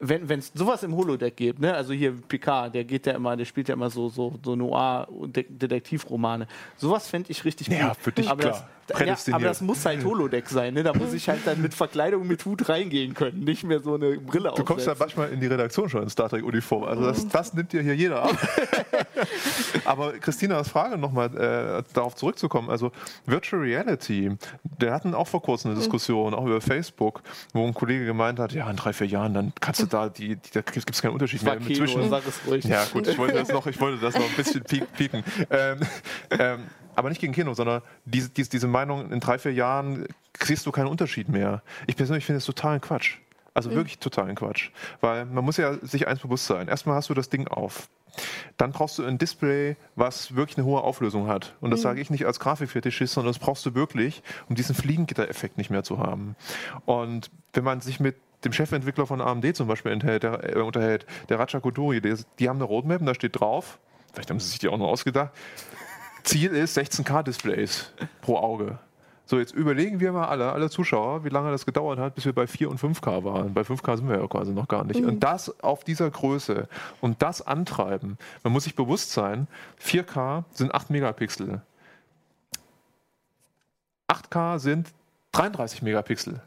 [0.00, 3.44] wenn es sowas im Holodeck gibt, ne, also hier Picard, der geht ja immer, der
[3.44, 6.46] spielt ja immer so, so, so Noir-Detektivromane.
[6.76, 7.78] Sowas fände ich richtig gut.
[7.78, 8.68] Ja, für dich aber klar.
[8.86, 10.82] Das, ja, aber das muss halt Holodeck sein, ne?
[10.82, 14.18] Da muss ich halt dann mit Verkleidung mit Hut reingehen können, nicht mehr so eine
[14.18, 16.84] Brille Du kommst ja manchmal in die Redaktion schon in Star Trek-Uniform.
[16.84, 18.36] Also das, das, nimmt dir hier jeder ab.
[19.84, 22.68] aber Christinas Frage nochmal äh, darauf zurückzukommen.
[22.68, 22.92] Also
[23.26, 27.22] Virtual Reality, der hatten auch vor kurzem eine Diskussion, auch über Facebook,
[27.52, 30.36] wo ein Kollege gemeint hat, ja, in drei, vier Jahren, dann kannst du da, die,
[30.36, 31.56] die da gibt es keinen Unterschied mehr.
[31.56, 32.64] Kino, Inzwischen, sag es ruhig.
[32.64, 35.24] Ja, gut, ich wollte das noch, ich wollte das noch ein bisschen pieken.
[35.50, 35.80] Ähm,
[36.38, 36.64] ähm,
[36.96, 40.06] aber nicht gegen Kino, sondern diese, diese, diese Meinung, in drei, vier Jahren
[40.42, 41.62] siehst du keinen Unterschied mehr.
[41.86, 43.18] Ich persönlich finde es totalen Quatsch.
[43.54, 43.76] Also mhm.
[43.76, 44.70] wirklich totalen Quatsch.
[45.00, 46.68] Weil man muss ja sich eins bewusst sein.
[46.68, 47.88] Erstmal hast du das Ding auf.
[48.56, 51.54] dann brauchst du ein Display, was wirklich eine hohe Auflösung hat.
[51.60, 55.58] Und das sage ich nicht als Grafikfetischist, sondern das brauchst du wirklich, um diesen Fliegengitter-Effekt
[55.58, 56.36] nicht mehr zu haben.
[56.84, 61.06] Und wenn man sich mit dem Chefentwickler von AMD zum Beispiel unterhält, der, äh, unterhält,
[61.28, 63.78] der Raja Koduri, die, die haben eine Roadmap und da steht drauf,
[64.12, 65.32] vielleicht haben sie sich die auch noch ausgedacht,
[66.24, 68.78] Ziel ist 16K-Displays pro Auge.
[69.26, 72.34] So, jetzt überlegen wir mal alle, alle Zuschauer, wie lange das gedauert hat, bis wir
[72.34, 73.54] bei 4 und 5K waren.
[73.54, 75.00] Bei 5K sind wir ja quasi noch gar nicht.
[75.00, 75.08] Mhm.
[75.08, 76.68] Und das auf dieser Größe
[77.00, 78.18] und das antreiben.
[78.42, 79.46] Man muss sich bewusst sein,
[79.82, 81.62] 4K sind 8 Megapixel.
[84.08, 84.92] 8K sind
[85.32, 86.42] 33 Megapixel.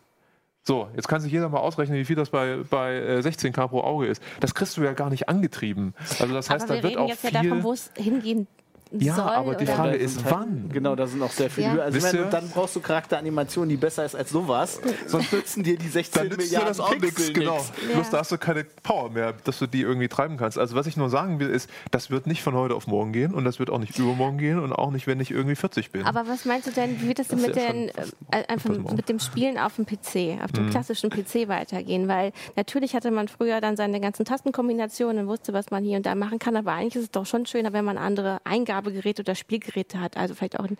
[0.62, 3.82] So, jetzt kann sich jeder mal ausrechnen, wie viel das bei, bei äh, 16K pro
[3.82, 4.22] Auge ist.
[4.40, 5.96] Das kriegst du ja gar nicht angetrieben.
[6.20, 7.34] Also das heißt, aber wir da wird reden auch jetzt viel...
[7.34, 8.48] ja davon, wo es hingehen
[8.92, 9.26] Ja, soll.
[9.30, 9.66] aber die?
[9.66, 10.70] Frage ist, wann?
[10.72, 11.68] Genau, da sind auch sehr viele.
[11.68, 11.84] Ja.
[11.84, 14.80] Also, meine, dann brauchst du Charakteranimationen, die besser ist als sowas.
[15.08, 17.56] Sonst nützen dir die 16 Dann Milliarden das auch nichts, Pixel genau.
[17.58, 17.72] nix.
[17.90, 17.94] Ja.
[17.96, 20.58] Bloß da hast du keine Power mehr, dass du die irgendwie treiben kannst.
[20.58, 23.34] Also was ich nur sagen will, ist, das wird nicht von heute auf morgen gehen
[23.34, 26.04] und das wird auch nicht übermorgen gehen und auch nicht, wenn ich irgendwie 40 bin.
[26.06, 28.14] Aber was meinst du denn, wie wird es denn Das mit, ist ja den, fast-
[28.32, 30.56] äh, einfach mit dem Spielen auf dem PC, auf Mhm.
[30.56, 32.08] dem klassischen PC weitergehen?
[32.08, 36.06] Weil natürlich hatte man früher dann seine ganzen Tastenkombinationen und wusste, was man hier und
[36.06, 38.40] da machen kann, aber eigentlich ist es doch schon schöner, wenn man andere
[38.78, 40.78] Eingabegeräte oder Spielgeräte hat, also vielleicht auch einen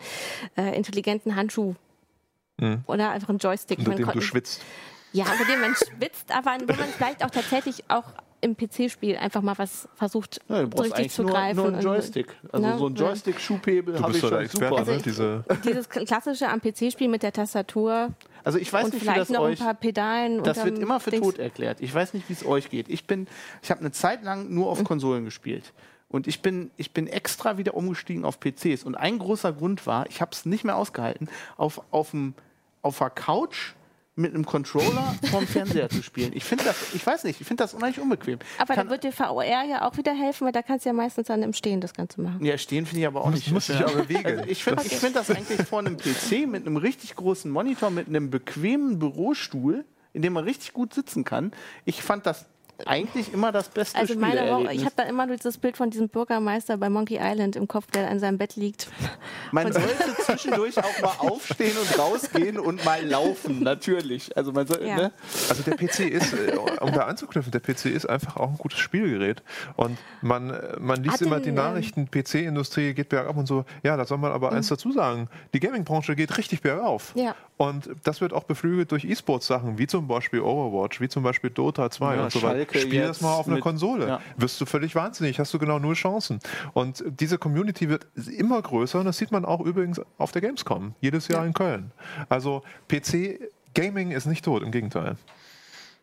[0.56, 1.74] äh, intelligenten Handschuh.
[2.60, 2.82] Mhm.
[2.86, 3.78] Oder einfach einen Joystick.
[3.78, 4.62] unter dem du schwitzt.
[5.12, 8.04] Ja, unter dem man schwitzt, aber wo man vielleicht auch tatsächlich auch
[8.40, 11.56] im PC-Spiel einfach mal was versucht Ja, du brauchst richtig zu nur, greifen.
[11.56, 12.36] nur einen Joystick.
[12.52, 12.78] Also Ne?
[12.78, 14.84] so ein Du habe ich schon Experte, super.
[14.84, 15.02] ne?
[15.04, 18.10] Diese, Dieses klassische am PC-Spiel mit der Tastatur
[18.44, 19.58] Also ich weiß und nicht, wie vielleicht das noch euch...
[19.60, 20.42] ein paar Pedalen.
[20.44, 21.24] Das wird immer für Dings.
[21.26, 21.80] tot erklärt.
[21.80, 22.88] Ich weiß nicht, wie es euch geht.
[22.88, 23.26] Ich bin,
[23.62, 24.70] ich habe eine Zeit lang nur Mhm.
[24.70, 25.72] auf Konsolen gespielt.
[26.08, 28.84] Und ich bin, ich bin extra wieder umgestiegen auf PCs.
[28.84, 32.34] Und ein großer Grund war, ich habe es nicht mehr ausgehalten, auf, auf, dem,
[32.82, 33.74] auf der Couch
[34.18, 36.32] mit einem Controller vom Fernseher zu spielen.
[36.34, 38.38] Ich finde das, ich weiß nicht, ich finde das unheimlich unbequem.
[38.58, 41.28] Aber da wird dir VR ja auch wieder helfen, weil da kannst du ja meistens
[41.28, 42.44] dann im Stehen das Ganze machen.
[42.44, 43.50] Ja, stehen finde ich aber auch nicht.
[43.52, 44.26] muss dich aber bewegen.
[44.26, 47.90] Also ich finde ich find das eigentlich vor einem PC mit einem richtig großen Monitor,
[47.90, 51.52] mit einem bequemen Bürostuhl, in dem man richtig gut sitzen kann.
[51.84, 52.46] Ich fand das
[52.86, 56.08] eigentlich immer das beste Also meine Woche, ich habe dann immer dieses Bild von diesem
[56.08, 58.88] Bürgermeister bei Monkey Island im Kopf, der an seinem Bett liegt.
[59.52, 64.36] Man sollte zwischendurch auch mal aufstehen und rausgehen und mal laufen, natürlich.
[64.36, 64.96] Also man soll, Ja.
[64.96, 65.12] ne?
[65.48, 68.78] Also der PC ist, äh, um da anzuknüpfen, der PC ist einfach auch ein gutes
[68.78, 69.42] Spielgerät.
[69.76, 73.64] Und man, man liest Hat immer denn, die ähm, Nachrichten, PC-Industrie geht bergab und so.
[73.82, 75.28] Ja, da soll man aber eins dazu sagen.
[75.54, 77.12] Die Gaming-Branche geht richtig bergauf.
[77.14, 77.34] Ja.
[77.56, 81.90] Und das wird auch beflügelt durch E-Sports-Sachen, wie zum Beispiel Overwatch, wie zum Beispiel Dota
[81.90, 82.67] 2 Ja, und so weiter.
[82.72, 84.06] Schalke Spiel das mal auf einer Konsole.
[84.06, 84.20] ja.
[84.36, 86.38] Wirst du völlig wahnsinnig, hast du genau null Chancen.
[86.74, 88.06] Und diese Community wird
[88.36, 91.46] immer größer und das sieht man auch übrigens auf der Gamescom, jedes Jahr Ja.
[91.46, 91.92] in Köln.
[92.28, 93.38] Also PC,
[93.74, 95.16] Gaming ist nicht tot, im Gegenteil.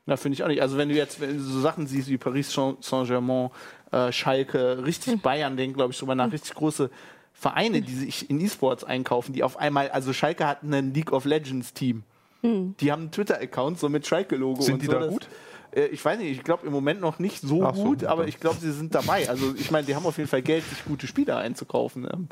[0.08, 0.62] Na, finde ich auch nicht.
[0.62, 3.50] Also wenn du jetzt wenn du so Sachen siehst wie Paris Saint- Saint-Germain,
[3.92, 6.92] äh, Schalke, richtig Bayern denkt, glaube ich, drüber nach, richtig große
[7.34, 11.26] Vereine, die sich in E-Sports einkaufen, die auf einmal, also Schalke hat ein League of
[11.26, 12.04] Legends Team.
[12.44, 14.62] Die haben einen Twitter-Account, so mit Schalke-Logo.
[14.62, 15.28] Sind und die so, da das- gut?
[15.76, 18.30] Äh, Ich weiß nicht, ich glaube im Moment noch nicht so so, gut, aber okay.
[18.30, 19.30] ich glaube, sie sind dabei.
[19.30, 22.08] Also ich meine, die haben auf jeden Fall Geld, sich gute Spieler einzukaufen.
[22.12, 22.28] Ähm,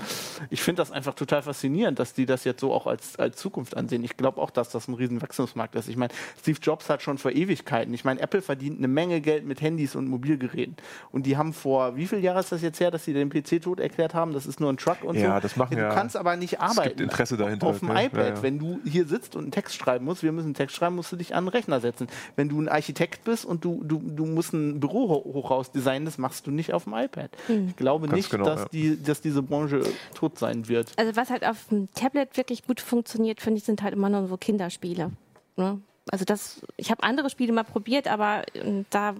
[0.49, 3.75] Ich finde das einfach total faszinierend, dass die das jetzt so auch als, als Zukunft
[3.77, 4.03] ansehen.
[4.03, 5.87] Ich glaube auch, dass das ein riesen Wachstumsmarkt ist.
[5.89, 9.45] Ich meine, Steve Jobs hat schon vor Ewigkeiten, ich meine, Apple verdient eine Menge Geld
[9.45, 10.75] mit Handys und Mobilgeräten.
[11.11, 13.61] Und die haben vor, wie viele Jahre ist das jetzt her, dass sie den PC
[13.61, 14.33] tot erklärt haben?
[14.33, 15.21] Das ist nur ein Truck und so.
[15.23, 17.01] Ja, das machen Du ja- kannst aber nicht arbeiten.
[17.01, 18.05] Interesse dahinter, Auf dem ne?
[18.05, 18.43] iPad, Ja, ja.
[18.43, 21.11] wenn du hier sitzt und einen Text schreiben musst, wir müssen einen Text schreiben, musst
[21.11, 22.07] du dich an den Rechner setzen.
[22.35, 26.05] Wenn du ein Architekt bist und du, du, du musst ein Büro ho- hochhaus designen,
[26.05, 27.31] das machst du nicht auf dem iPad.
[27.67, 28.67] Ich glaube Ganz nicht, genau, dass, ja.
[28.71, 29.81] die, dass diese Branche
[30.13, 30.91] tot sein wird.
[30.97, 34.27] Also was halt auf dem Tablet wirklich gut funktioniert, finde ich, sind halt immer nur
[34.27, 35.11] so Kinderspiele.
[35.57, 35.81] Ne?
[36.11, 39.15] Also das, ich habe andere Spiele mal probiert, aber ähm, da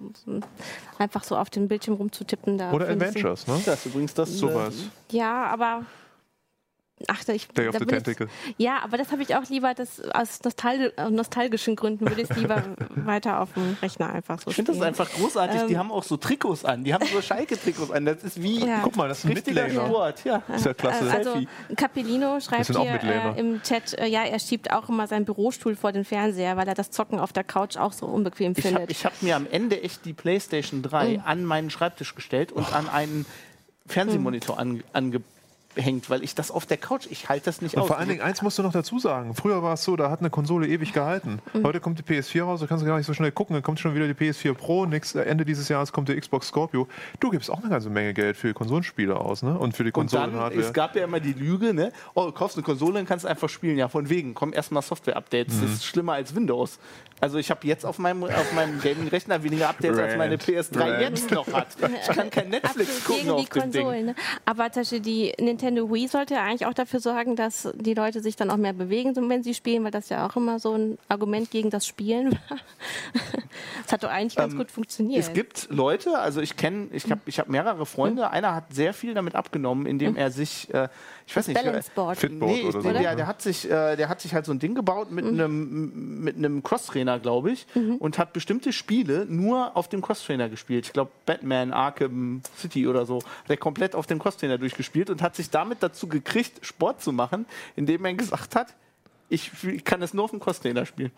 [0.98, 3.58] einfach so auf dem Bildschirm rumzutippen, da Oder Adventures, ne?
[3.64, 4.30] Das ist übrigens das.
[4.30, 4.74] Sowas.
[5.10, 5.86] Ja, aber
[7.08, 8.28] ach, ich, Day of da the bin ich- Tentacle.
[8.56, 12.36] Ja, aber das habe ich auch lieber, das aus nostal nostalgischen Gründen würde ich es
[12.36, 12.62] lieber
[12.96, 15.62] weiter auf dem Rechner einfach so Ich finde das einfach großartig.
[15.66, 15.78] die Ähm.
[15.80, 16.84] haben auch so Trikots an.
[16.84, 18.04] Die haben so Schalke-Trikots an.
[18.06, 18.80] Das ist wie Ja.
[18.82, 19.68] Guck mal, das ist ein richtiger.
[19.68, 20.24] Sport.
[20.24, 20.42] Ja.
[20.54, 21.10] Ist ja klasse.
[21.10, 21.48] Also Selfie.
[21.76, 25.92] Capellino schreibt hier äh, im Chat, äh, ja, er schiebt auch immer seinen Bürostuhl vor
[25.92, 28.90] den Fernseher, weil er das Zocken auf der Couch auch so unbequem Ich habe findet.
[28.90, 31.22] ich hab mir am Ende echt die PlayStation 3 Mhm.
[31.24, 33.26] an meinen Schreibtisch gestellt und an einen
[33.86, 34.82] Fernsehmonitor an,
[35.74, 37.88] angehängt, weil ich das auf der Couch, ich halte das nicht Und aus.
[37.88, 39.34] vor allen Dingen, eins musst du noch dazu sagen.
[39.34, 41.40] Früher war es so, da hat eine Konsole ewig gehalten.
[41.52, 41.64] Mhm.
[41.64, 43.54] Heute kommt die PS4 raus, da kannst du gar nicht so schnell gucken.
[43.54, 44.86] Dann kommt schon wieder die PS4 Pro.
[44.86, 46.88] Nächst, Ende dieses Jahres kommt der Xbox Scorpio.
[47.20, 49.58] Du gibst auch eine ganze Menge Geld für die Konsolenspiele aus, ne?
[49.58, 50.66] Und für die und dann, Konsolenhardware.
[50.66, 51.92] es gab ja immer die Lüge, ne?
[52.14, 53.76] Oh, du kaufst eine Konsole und kannst einfach spielen.
[53.78, 54.34] Ja, von wegen.
[54.34, 55.56] Kommen erstmal Software-Updates.
[55.56, 55.62] Mhm.
[55.62, 56.78] Das ist schlimmer als Windows.
[57.24, 61.00] Also ich habe jetzt auf meinem, auf meinem Gaming-Rechner weniger Updates, als meine PS3 Rant.
[61.00, 61.68] jetzt noch hat.
[61.80, 63.82] Ich kann kein Netflix Absolut gucken gegen auf die dem Ding.
[63.82, 64.06] Konsolen.
[64.08, 64.14] Ne?
[64.44, 68.20] Aber zum Beispiel die Nintendo Wii sollte ja eigentlich auch dafür sorgen, dass die Leute
[68.20, 70.74] sich dann auch mehr bewegen, so wenn sie spielen, weil das ja auch immer so
[70.74, 72.58] ein Argument gegen das Spielen war.
[73.84, 75.20] Das hat doch eigentlich ganz Ähm, gut funktioniert.
[75.20, 78.30] Es gibt Leute, also ich kenne, ich habe ich hab mehrere Freunde.
[78.30, 80.88] Einer hat sehr viel damit abgenommen, indem er sich, äh,
[81.26, 82.18] ich weiß nicht, äh, Balance Board.
[82.18, 82.92] Fitboard nee, ich, oder so.
[82.92, 86.22] der, der hat sich, äh, der hat sich halt so ein Ding gebaut mit einem
[86.22, 90.86] mit einem Crosstrainer, glaube ich, und hat bestimmte Spiele nur auf dem Crosstrainer gespielt.
[90.86, 95.22] Ich glaube Batman, Arkham City oder so, hat er komplett auf dem Crosstrainer durchgespielt und
[95.22, 97.46] hat sich damit dazu gekriegt, Sport zu machen,
[97.76, 98.74] indem er gesagt hat,
[99.28, 99.50] ich
[99.84, 101.10] kann es nur auf dem Crosstrainer spielen.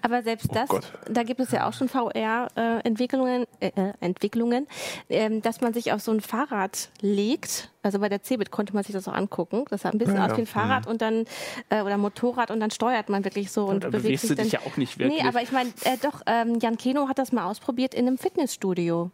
[0.00, 0.90] Aber selbst das, Gott.
[1.10, 4.66] da gibt es ja auch schon VR-Entwicklungen, äh, äh, Entwicklungen,
[5.08, 7.70] ähm, dass man sich auf so ein Fahrrad legt.
[7.82, 9.64] Also bei der Cebit konnte man sich das auch angucken.
[9.70, 10.36] Das sah ein bisschen Ja, aus ja.
[10.38, 11.24] wie ein Fahrrad und dann
[11.68, 14.34] äh, oder Motorrad und dann steuert man wirklich so und da bewegt bewegst sich du
[14.36, 14.44] dann.
[14.44, 15.22] dich ja auch nicht wirklich.
[15.22, 18.18] Nee, aber ich meine, äh, doch, ähm, Jan Keno hat das mal ausprobiert in einem
[18.18, 19.10] Fitnessstudio.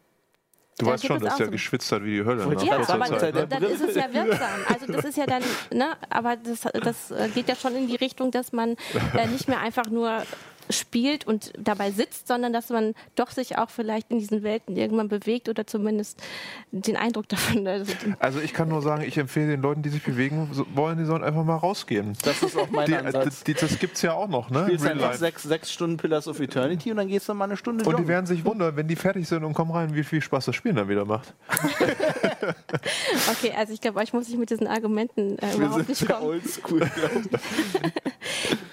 [0.79, 2.47] Du weißt schon, dass der so- geschwitzt hat wie die Hölle.
[2.57, 3.47] Ich Ja, aber Zeit, ne?
[3.49, 4.49] dann ist es ja wirksam.
[4.69, 7.97] Also das ist ja dann, ne, aber das, das äh, geht ja schon in die
[7.97, 8.77] Richtung, dass man
[9.17, 10.23] äh, nicht mehr einfach nur
[10.71, 15.09] spielt und dabei sitzt, sondern dass man doch sich auch vielleicht in diesen Welten irgendwann
[15.09, 16.21] bewegt oder zumindest
[16.73, 17.67] den Eindruck davon.
[17.67, 21.05] Also, Also ich kann nur sagen, ich empfehle den Leuten, die sich bewegen wollen, die
[21.05, 22.13] sollen einfach mal rausgehen.
[22.23, 23.45] Das ist auch mein Die, Ansatz.
[23.45, 24.65] die, das gibt's ja auch noch, ne?
[24.65, 27.57] spielst Real einfach sechs, sechs Stunden Pillars of Eternity und dann gehst du mal eine
[27.57, 30.21] Stunde Und die werden sich wundern, wenn die fertig sind und kommen rein, wie viel
[30.21, 31.35] Spaß das Spielen dann wieder macht.
[33.31, 35.99] okay, also ich glaube, euch muss ich mit diesen Argumenten äh, Wir überhaupt sind nicht
[35.99, 36.27] sehr kommen.
[36.27, 36.81] oldschool.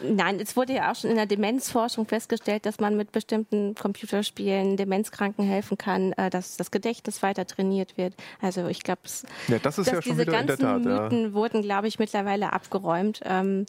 [0.03, 4.77] Nein, es wurde ja auch schon in der Demenzforschung festgestellt, dass man mit bestimmten Computerspielen
[4.77, 8.13] Demenzkranken helfen kann, äh, dass das Gedächtnis weiter trainiert wird.
[8.41, 10.83] Also ich glaube, es- Ja, das ist dass ja schon diese wieder in der ganzen
[10.83, 10.91] Tat.
[10.93, 11.01] Ja.
[11.09, 13.21] Mythen wurden, glaube ich, mittlerweile abgeräumt.
[13.23, 13.65] Ähm,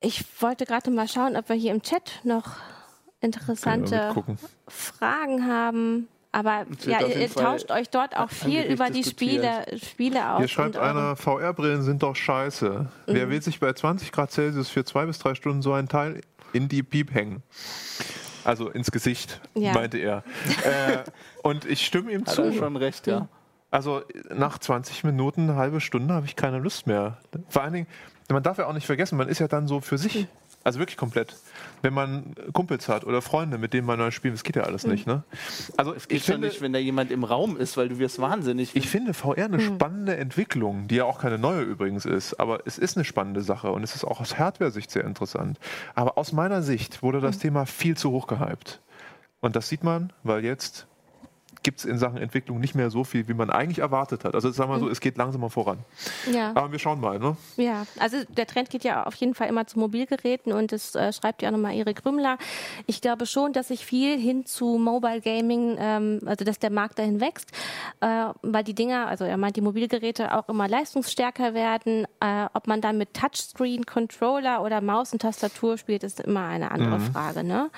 [0.00, 2.56] ich wollte gerade mal schauen, ob wir hier im Chat noch
[3.20, 4.14] interessante.
[4.68, 6.08] Fragen haben.
[6.32, 10.38] Aber ja, ihr, ihr Fall tauscht euch dort auch viel über die Spiele, Spiele aus.
[10.38, 12.86] Hier schreibt einer, VR-Brillen sind doch scheiße.
[13.06, 13.30] Wer Mhm.
[13.30, 16.20] will sich bei 20 Grad Celsius für zwei bis drei Stunden so ein Teil
[16.52, 17.42] in die Piep hängen?
[18.44, 19.72] Also ins Gesicht, Ja.
[19.74, 20.24] meinte er.
[20.64, 21.04] äh,
[21.42, 22.58] und ich stimme ihm Hat er zu.
[22.58, 23.28] schon recht, ja.
[23.70, 24.02] Also
[24.34, 27.18] nach 20 Minuten, eine halbe Stunde habe ich keine Lust mehr.
[27.48, 27.86] Vor allen Dingen,
[28.28, 30.26] man darf ja auch nicht vergessen, man ist ja dann so für sich.
[30.62, 31.36] Also wirklich komplett.
[31.80, 34.86] Wenn man Kumpels hat oder Freunde, mit denen man neu spielt, das geht ja alles
[34.86, 35.06] nicht.
[35.06, 35.22] Ne?
[35.78, 38.20] Also Geht ich schon finde, nicht, wenn da jemand im Raum ist, weil du wirst
[38.20, 38.76] wahnsinnig.
[38.76, 39.54] ich finde VR Hm.
[39.54, 43.40] eine spannende Entwicklung, die ja auch keine neue übrigens ist, aber es ist eine spannende
[43.40, 45.58] Sache und es ist auch aus Hardware-Sicht sehr interessant.
[45.94, 47.22] Aber aus meiner Sicht wurde Hm.
[47.24, 48.80] das Thema viel zu hoch gehypt.
[49.40, 50.86] Und das sieht man, weil jetzt
[51.62, 54.34] gibt es in Sachen Entwicklung nicht mehr so viel, wie man eigentlich erwartet hat.
[54.34, 54.92] Also sagen wir mal so, Hm.
[54.92, 55.78] es geht langsamer voran.
[56.32, 56.50] ja.
[56.54, 57.36] Aber wir schauen mal, ne?
[57.56, 61.12] Ja, also der Trend geht ja auf jeden Fall immer zu Mobilgeräten und das äh,
[61.12, 62.38] schreibt ja auch nochmal Erik Rümmler.
[62.86, 66.98] Ich glaube schon, dass sich viel hin zu Mobile Gaming, ähm, also dass der Markt
[66.98, 67.50] dahin wächst,
[68.00, 72.06] äh, weil die Dinger, also er meint, die Mobilgeräte auch immer leistungsstärker werden.
[72.20, 76.70] Äh, ob man dann mit Touchscreen, Controller oder Maus und Tastatur spielt, ist immer eine
[76.70, 77.44] andere Frage.
[77.44, 77.70] Ne?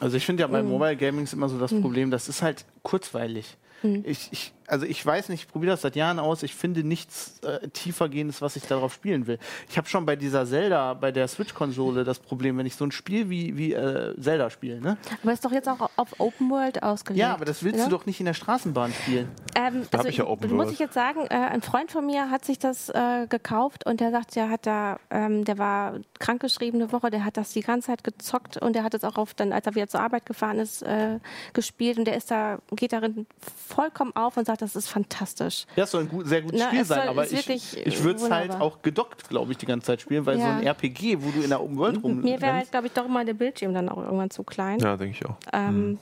[0.00, 2.64] Also ich finde ja bei Mobile Gaming ist immer so das Problem, das ist halt
[3.02, 3.56] kurzweilig.
[3.82, 4.04] Hm.
[4.06, 7.38] Ich, ich, also ich weiß nicht, ich probiere das seit Jahren aus, ich finde nichts
[7.40, 9.38] äh, tiefergehendes, was ich darauf spielen will.
[9.68, 12.90] Ich habe schon bei dieser Zelda, bei der Switch-Konsole das Problem, wenn ich so ein
[12.90, 14.96] Spiel wie, wie äh, Zelda spiele, ne?
[15.22, 17.20] Aber ist doch jetzt auch auf Open World ausgelegt.
[17.20, 17.84] Ja, aber das willst ne?
[17.84, 19.28] du doch nicht in der Straßenbahn spielen.
[19.54, 20.72] Ähm, Da also ich ja Open muss World.
[20.72, 24.10] ich jetzt sagen, äh, ein Freund von mir hat sich das äh, gekauft und der
[24.10, 27.88] sagt, der hat da, ähm, der war krankgeschrieben eine Woche, der hat das die ganze
[27.88, 30.58] Zeit gezockt und der hat es auch auf dann, als er wieder zur Arbeit gefahren
[30.58, 31.18] ist, äh,
[31.52, 33.26] gespielt und der ist da, geht darin
[33.68, 35.66] vollkommen auf und sagt, das ist fantastisch.
[35.76, 38.02] Ja, es soll ein gut, sehr gutes Na, Spiel soll- sein, aber ich, wirklich, ich
[38.02, 40.56] würde es halt auch gedockt, glaube ich, die ganze Zeit spielen, weil so Ja.
[40.56, 43.04] ein RPG, wo du in der Open World rum Mir wäre halt, glaube ich, doch
[43.04, 44.78] immer der Bildschirm dann auch irgendwann zu klein.
[44.78, 45.36] Ja, denke ich auch.
[45.52, 45.98] Ähm,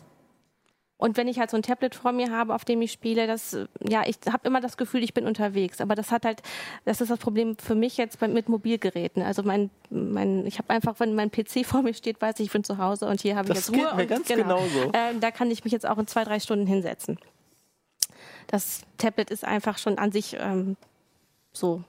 [1.02, 3.54] Und wenn ich halt so ein Tablet vor mir habe, auf dem ich spiele, das,
[3.54, 5.80] äh, ja, ich habe immer das Gefühl, ich bin unterwegs.
[5.80, 6.42] Aber das hat halt,
[6.84, 9.22] das ist das Problem für mich jetzt bei, mit Mobilgeräten.
[9.22, 12.52] Also mein, mein ich habe einfach, wenn mein PC vor mir steht, weiß ich, ich
[12.52, 13.94] bin zu Hause und hier habe ich Das jetzt geht Ruhe.
[13.96, 14.90] mir und, ganz genauso.
[14.92, 17.18] Ähm, da kann ich mich jetzt auch in zwei, drei Stunden hinsetzen.
[18.50, 20.76] Das Tablet ist einfach schon an sich ähm,
[21.52, 21.84] so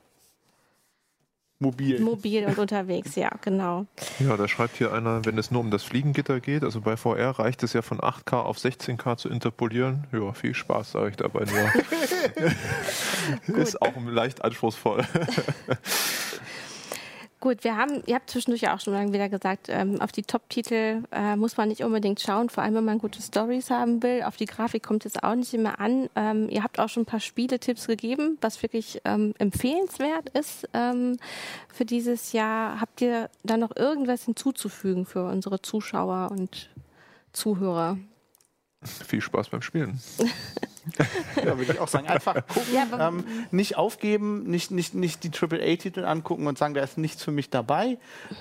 [1.57, 1.99] mobil.
[1.99, 3.87] mobil und unterwegs, ja, genau.
[4.19, 7.39] Ja, da schreibt hier einer, wenn es nur um das Fliegengitter geht, also bei VR
[7.39, 10.05] reicht es ja von 8K auf 16K zu interpolieren.
[10.11, 11.71] Ja, viel Spaß, sage ich dabei nur.
[13.57, 15.03] Ist auch leicht anspruchsvoll.
[17.41, 20.21] Gut, wir haben, ihr habt zwischendurch ja auch schon mal wieder gesagt, ähm, auf die
[20.21, 24.21] Top-Titel äh, muss man nicht unbedingt schauen, vor allem wenn man gute Stories haben will.
[24.21, 26.07] Auf die Grafik kommt es auch nicht immer an.
[26.15, 31.17] Ähm, ihr habt auch schon ein paar Spieletipps gegeben, was wirklich ähm, empfehlenswert ist ähm,
[31.73, 32.79] für dieses Jahr.
[32.79, 36.69] Habt ihr da noch irgendwas hinzuzufügen für unsere Zuschauer und
[37.33, 37.97] Zuhörer?
[38.83, 39.99] Viel Spaß beim Spielen.
[41.37, 42.07] ja, würde ich auch sagen.
[42.07, 46.81] Einfach gucken, ja, ähm, nicht aufgeben, nicht, nicht, nicht die AAA-Titel angucken und sagen, da
[46.81, 47.97] ist nichts für mich dabei.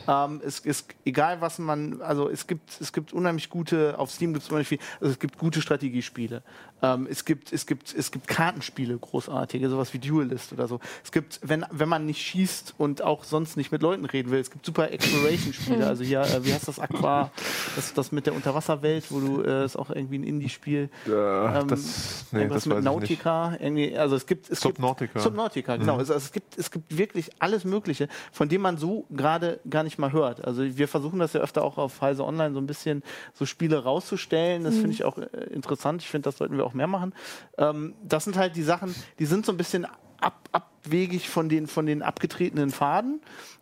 [0.09, 4.33] Ähm, es ist egal, was man, also es gibt, es gibt unheimlich gute, auf Steam
[4.33, 6.43] gibt es unheimlich viel, also es gibt gute Strategiespiele.
[6.83, 10.81] Ähm, es, gibt, es, gibt, es gibt Kartenspiele, großartige, sowas wie Duelist oder so.
[11.05, 14.41] Es gibt, wenn, wenn man nicht schießt und auch sonst nicht mit Leuten reden will,
[14.41, 15.87] es gibt super Exploration-Spiele.
[15.87, 17.31] also hier, äh, wie heißt das Aqua,
[17.77, 20.89] das, das mit der Unterwasserwelt, wo du, äh, ist auch irgendwie ein Indie-Spiel.
[21.07, 25.13] Ja, ähm, das Nee, Irgendwas mit Nautica, irgendwie, also es gibt es Subnautica.
[25.13, 25.95] Gibt, Subnautica, genau.
[25.95, 25.99] Mhm.
[26.01, 29.99] Also es gibt es gibt wirklich alles Mögliche, von dem man so gerade gar nicht
[29.99, 30.45] mal hört.
[30.45, 33.03] Also wir versuchen das ja öfter auch auf Heise Online so ein bisschen
[33.35, 34.65] so Spiele rauszustellen.
[34.65, 34.81] Das mhm.
[34.81, 36.03] finde ich auch äh, interessant.
[36.03, 37.15] Ich finde, das sollten wir auch mehr machen.
[37.59, 39.87] Ähm, das sind halt die Sachen, die sind so ein bisschen
[40.21, 43.21] ab, abwegig von den von den abgetretenen Faden.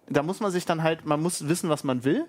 [0.08, 2.26] Da muss man sich dann halt, man muss wissen, was man will.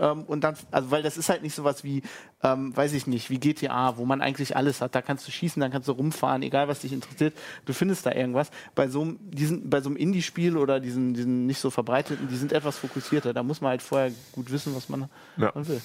[0.00, 2.02] Ähm, und dann, also weil das ist halt nicht sowas wie,
[2.42, 4.94] ähm, weiß ich nicht, wie GTA, wo man eigentlich alles hat.
[4.94, 8.12] Da kannst du schießen, dann kannst du rumfahren, egal was dich interessiert, du findest da
[8.12, 8.50] irgendwas.
[8.74, 12.52] Bei so, diesen, bei so einem Indie-Spiel oder diesen, diesen nicht so verbreiteten, die sind
[12.52, 13.32] etwas fokussierter.
[13.32, 15.52] Da muss man halt vorher gut wissen, was man, ja.
[15.54, 15.80] man will.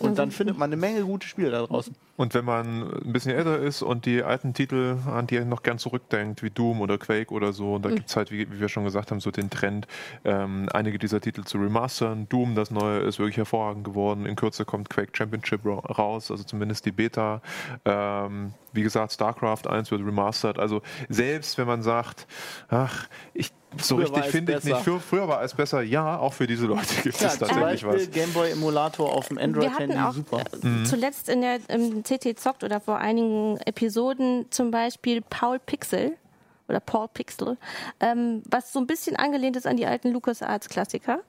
[0.00, 1.94] Und dann findet man eine Menge gute Spiele da draußen.
[2.16, 5.62] Und wenn man ein bisschen älter ist und die alten Titel, an die er noch
[5.62, 7.96] gern zurückdenkt, wie Doom oder Quake oder so, und da mhm.
[7.96, 9.86] gibt es halt, wie, wie, wir schon gesagt haben, so den Trend,
[10.24, 12.28] ähm, einige dieser Titel zu remastern.
[12.28, 14.26] Doom, das neue, ist wirklich hervorragend geworden.
[14.26, 17.40] In Kürze kommt Quake Championship raus, also zumindest die Beta.
[17.84, 20.58] Ähm, wie gesagt, StarCraft 1 wird remastered.
[20.58, 22.26] Also selbst wenn man sagt,
[22.68, 24.80] ach, ich so früher richtig finde ich nicht.
[24.80, 25.82] Für, früher war es besser.
[25.82, 28.10] Ja, auch für diese Leute gibt ja, es tatsächlich was.
[28.10, 30.42] Gameboy Emulator auf dem Android-Handy, super.
[30.62, 30.84] Mhm.
[30.84, 36.16] Zuletzt in der im CT Zockt oder vor einigen Episoden zum Beispiel Paul Pixel
[36.68, 37.58] oder Paul Pixel,
[38.00, 41.20] ähm, was so ein bisschen angelehnt ist an die alten LucasArts-Klassiker.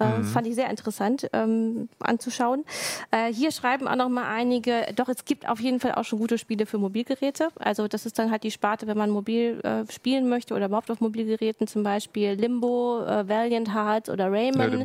[0.00, 0.24] Äh, mhm.
[0.24, 2.64] Fand ich sehr interessant ähm, anzuschauen.
[3.12, 6.18] Äh, hier schreiben auch noch mal einige, doch es gibt auf jeden Fall auch schon
[6.18, 7.48] gute Spiele für Mobilgeräte.
[7.56, 10.90] Also das ist dann halt die Sparte, wenn man mobil äh, spielen möchte oder überhaupt
[10.90, 14.84] auf Mobilgeräten, zum Beispiel Limbo, äh, Valiant Hearts oder Rayman, ja,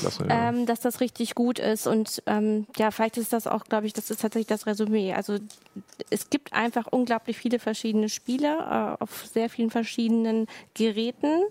[0.00, 0.48] Klasse, ja.
[0.48, 1.86] ähm, dass das richtig gut ist.
[1.86, 5.14] Und ähm, ja, vielleicht ist das auch, glaube ich, das ist tatsächlich das Resümee.
[5.14, 5.38] Also
[6.10, 11.44] es gibt einfach unglaublich viele verschiedene Spiele äh, auf sehr vielen verschiedenen Geräten,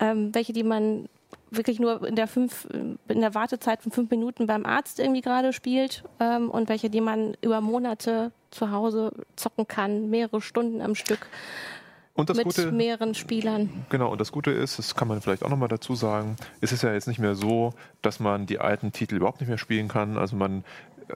[0.00, 1.08] ähm, welche die man
[1.50, 5.52] wirklich nur in der, fünf, in der Wartezeit von fünf Minuten beim Arzt irgendwie gerade
[5.52, 10.94] spielt ähm, und welche, die man über Monate zu Hause zocken kann, mehrere Stunden am
[10.94, 11.26] Stück.
[12.14, 13.84] Und das mit Gute, mehreren Spielern.
[13.90, 16.82] Genau, und das Gute ist, das kann man vielleicht auch nochmal dazu sagen, es ist
[16.82, 20.18] ja jetzt nicht mehr so, dass man die alten Titel überhaupt nicht mehr spielen kann.
[20.18, 20.64] Also man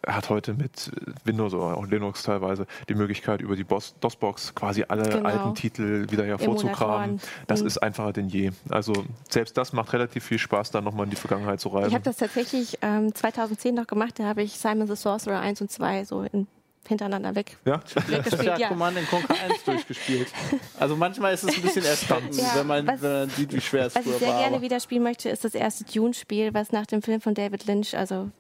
[0.07, 0.91] hat heute mit
[1.25, 5.29] Windows oder auch Linux teilweise die Möglichkeit, über die DOS-Box quasi alle genau.
[5.29, 7.21] alten Titel wieder hervorzukramen.
[7.47, 7.67] Das mhm.
[7.67, 8.51] ist einfacher denn je.
[8.69, 8.93] Also
[9.29, 11.89] selbst das macht relativ viel Spaß, dann nochmal in die Vergangenheit zu reisen.
[11.89, 15.61] Ich habe das tatsächlich ähm, 2010 noch gemacht, da habe ich Simon the Sorcerer 1
[15.61, 16.47] und 2 so in
[16.89, 17.59] hintereinander weg.
[17.65, 17.81] Ja,
[18.41, 18.69] ja, ja.
[18.69, 20.29] Command Conquer 1 durchgespielt.
[20.79, 23.61] Also manchmal ist es ein bisschen erstaunlich, ja, wenn, man, was, wenn man sieht, wie
[23.61, 24.21] schwer es was früher war.
[24.21, 27.21] Was ich sehr gerne wieder spielen möchte, ist das erste Dune-Spiel, was nach dem Film
[27.21, 28.31] von David Lynch, also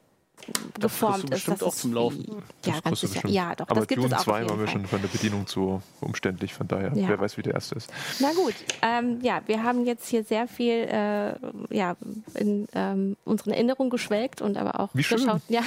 [0.80, 1.48] geformt ist.
[1.48, 2.42] Das auch zum Laufen.
[2.64, 3.28] Ja, ganz sicher.
[3.28, 3.68] Ja, doch.
[3.68, 6.54] Aber das gibt Dune es auch 2 war mir schon von der Bedienung zu umständlich,
[6.54, 7.08] von daher, ja.
[7.08, 7.92] wer weiß, wie der erste ist.
[8.18, 11.34] Na gut, ähm, ja, wir haben jetzt hier sehr viel äh,
[11.70, 11.96] ja,
[12.34, 15.62] in ähm, unseren Erinnerungen geschwelgt und aber auch geschaut, ja,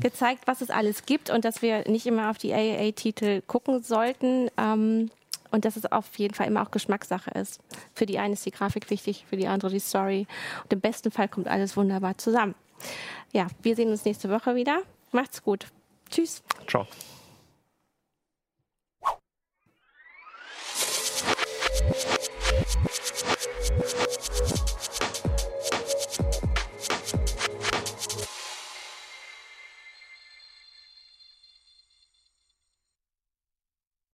[0.00, 4.48] gezeigt, was es alles gibt und dass wir nicht immer auf die AAA-Titel gucken sollten.
[4.56, 5.10] Ähm,
[5.52, 7.60] und dass es auf jeden Fall immer auch Geschmackssache ist.
[7.94, 10.26] Für die eine ist die Grafik wichtig, für die andere die Story.
[10.64, 12.56] Und im besten Fall kommt alles wunderbar zusammen
[13.32, 14.82] ja, wir sehen uns nächste Woche wieder.
[15.12, 15.66] Macht's gut.
[16.10, 16.42] Tschüss.
[16.66, 16.86] Ciao.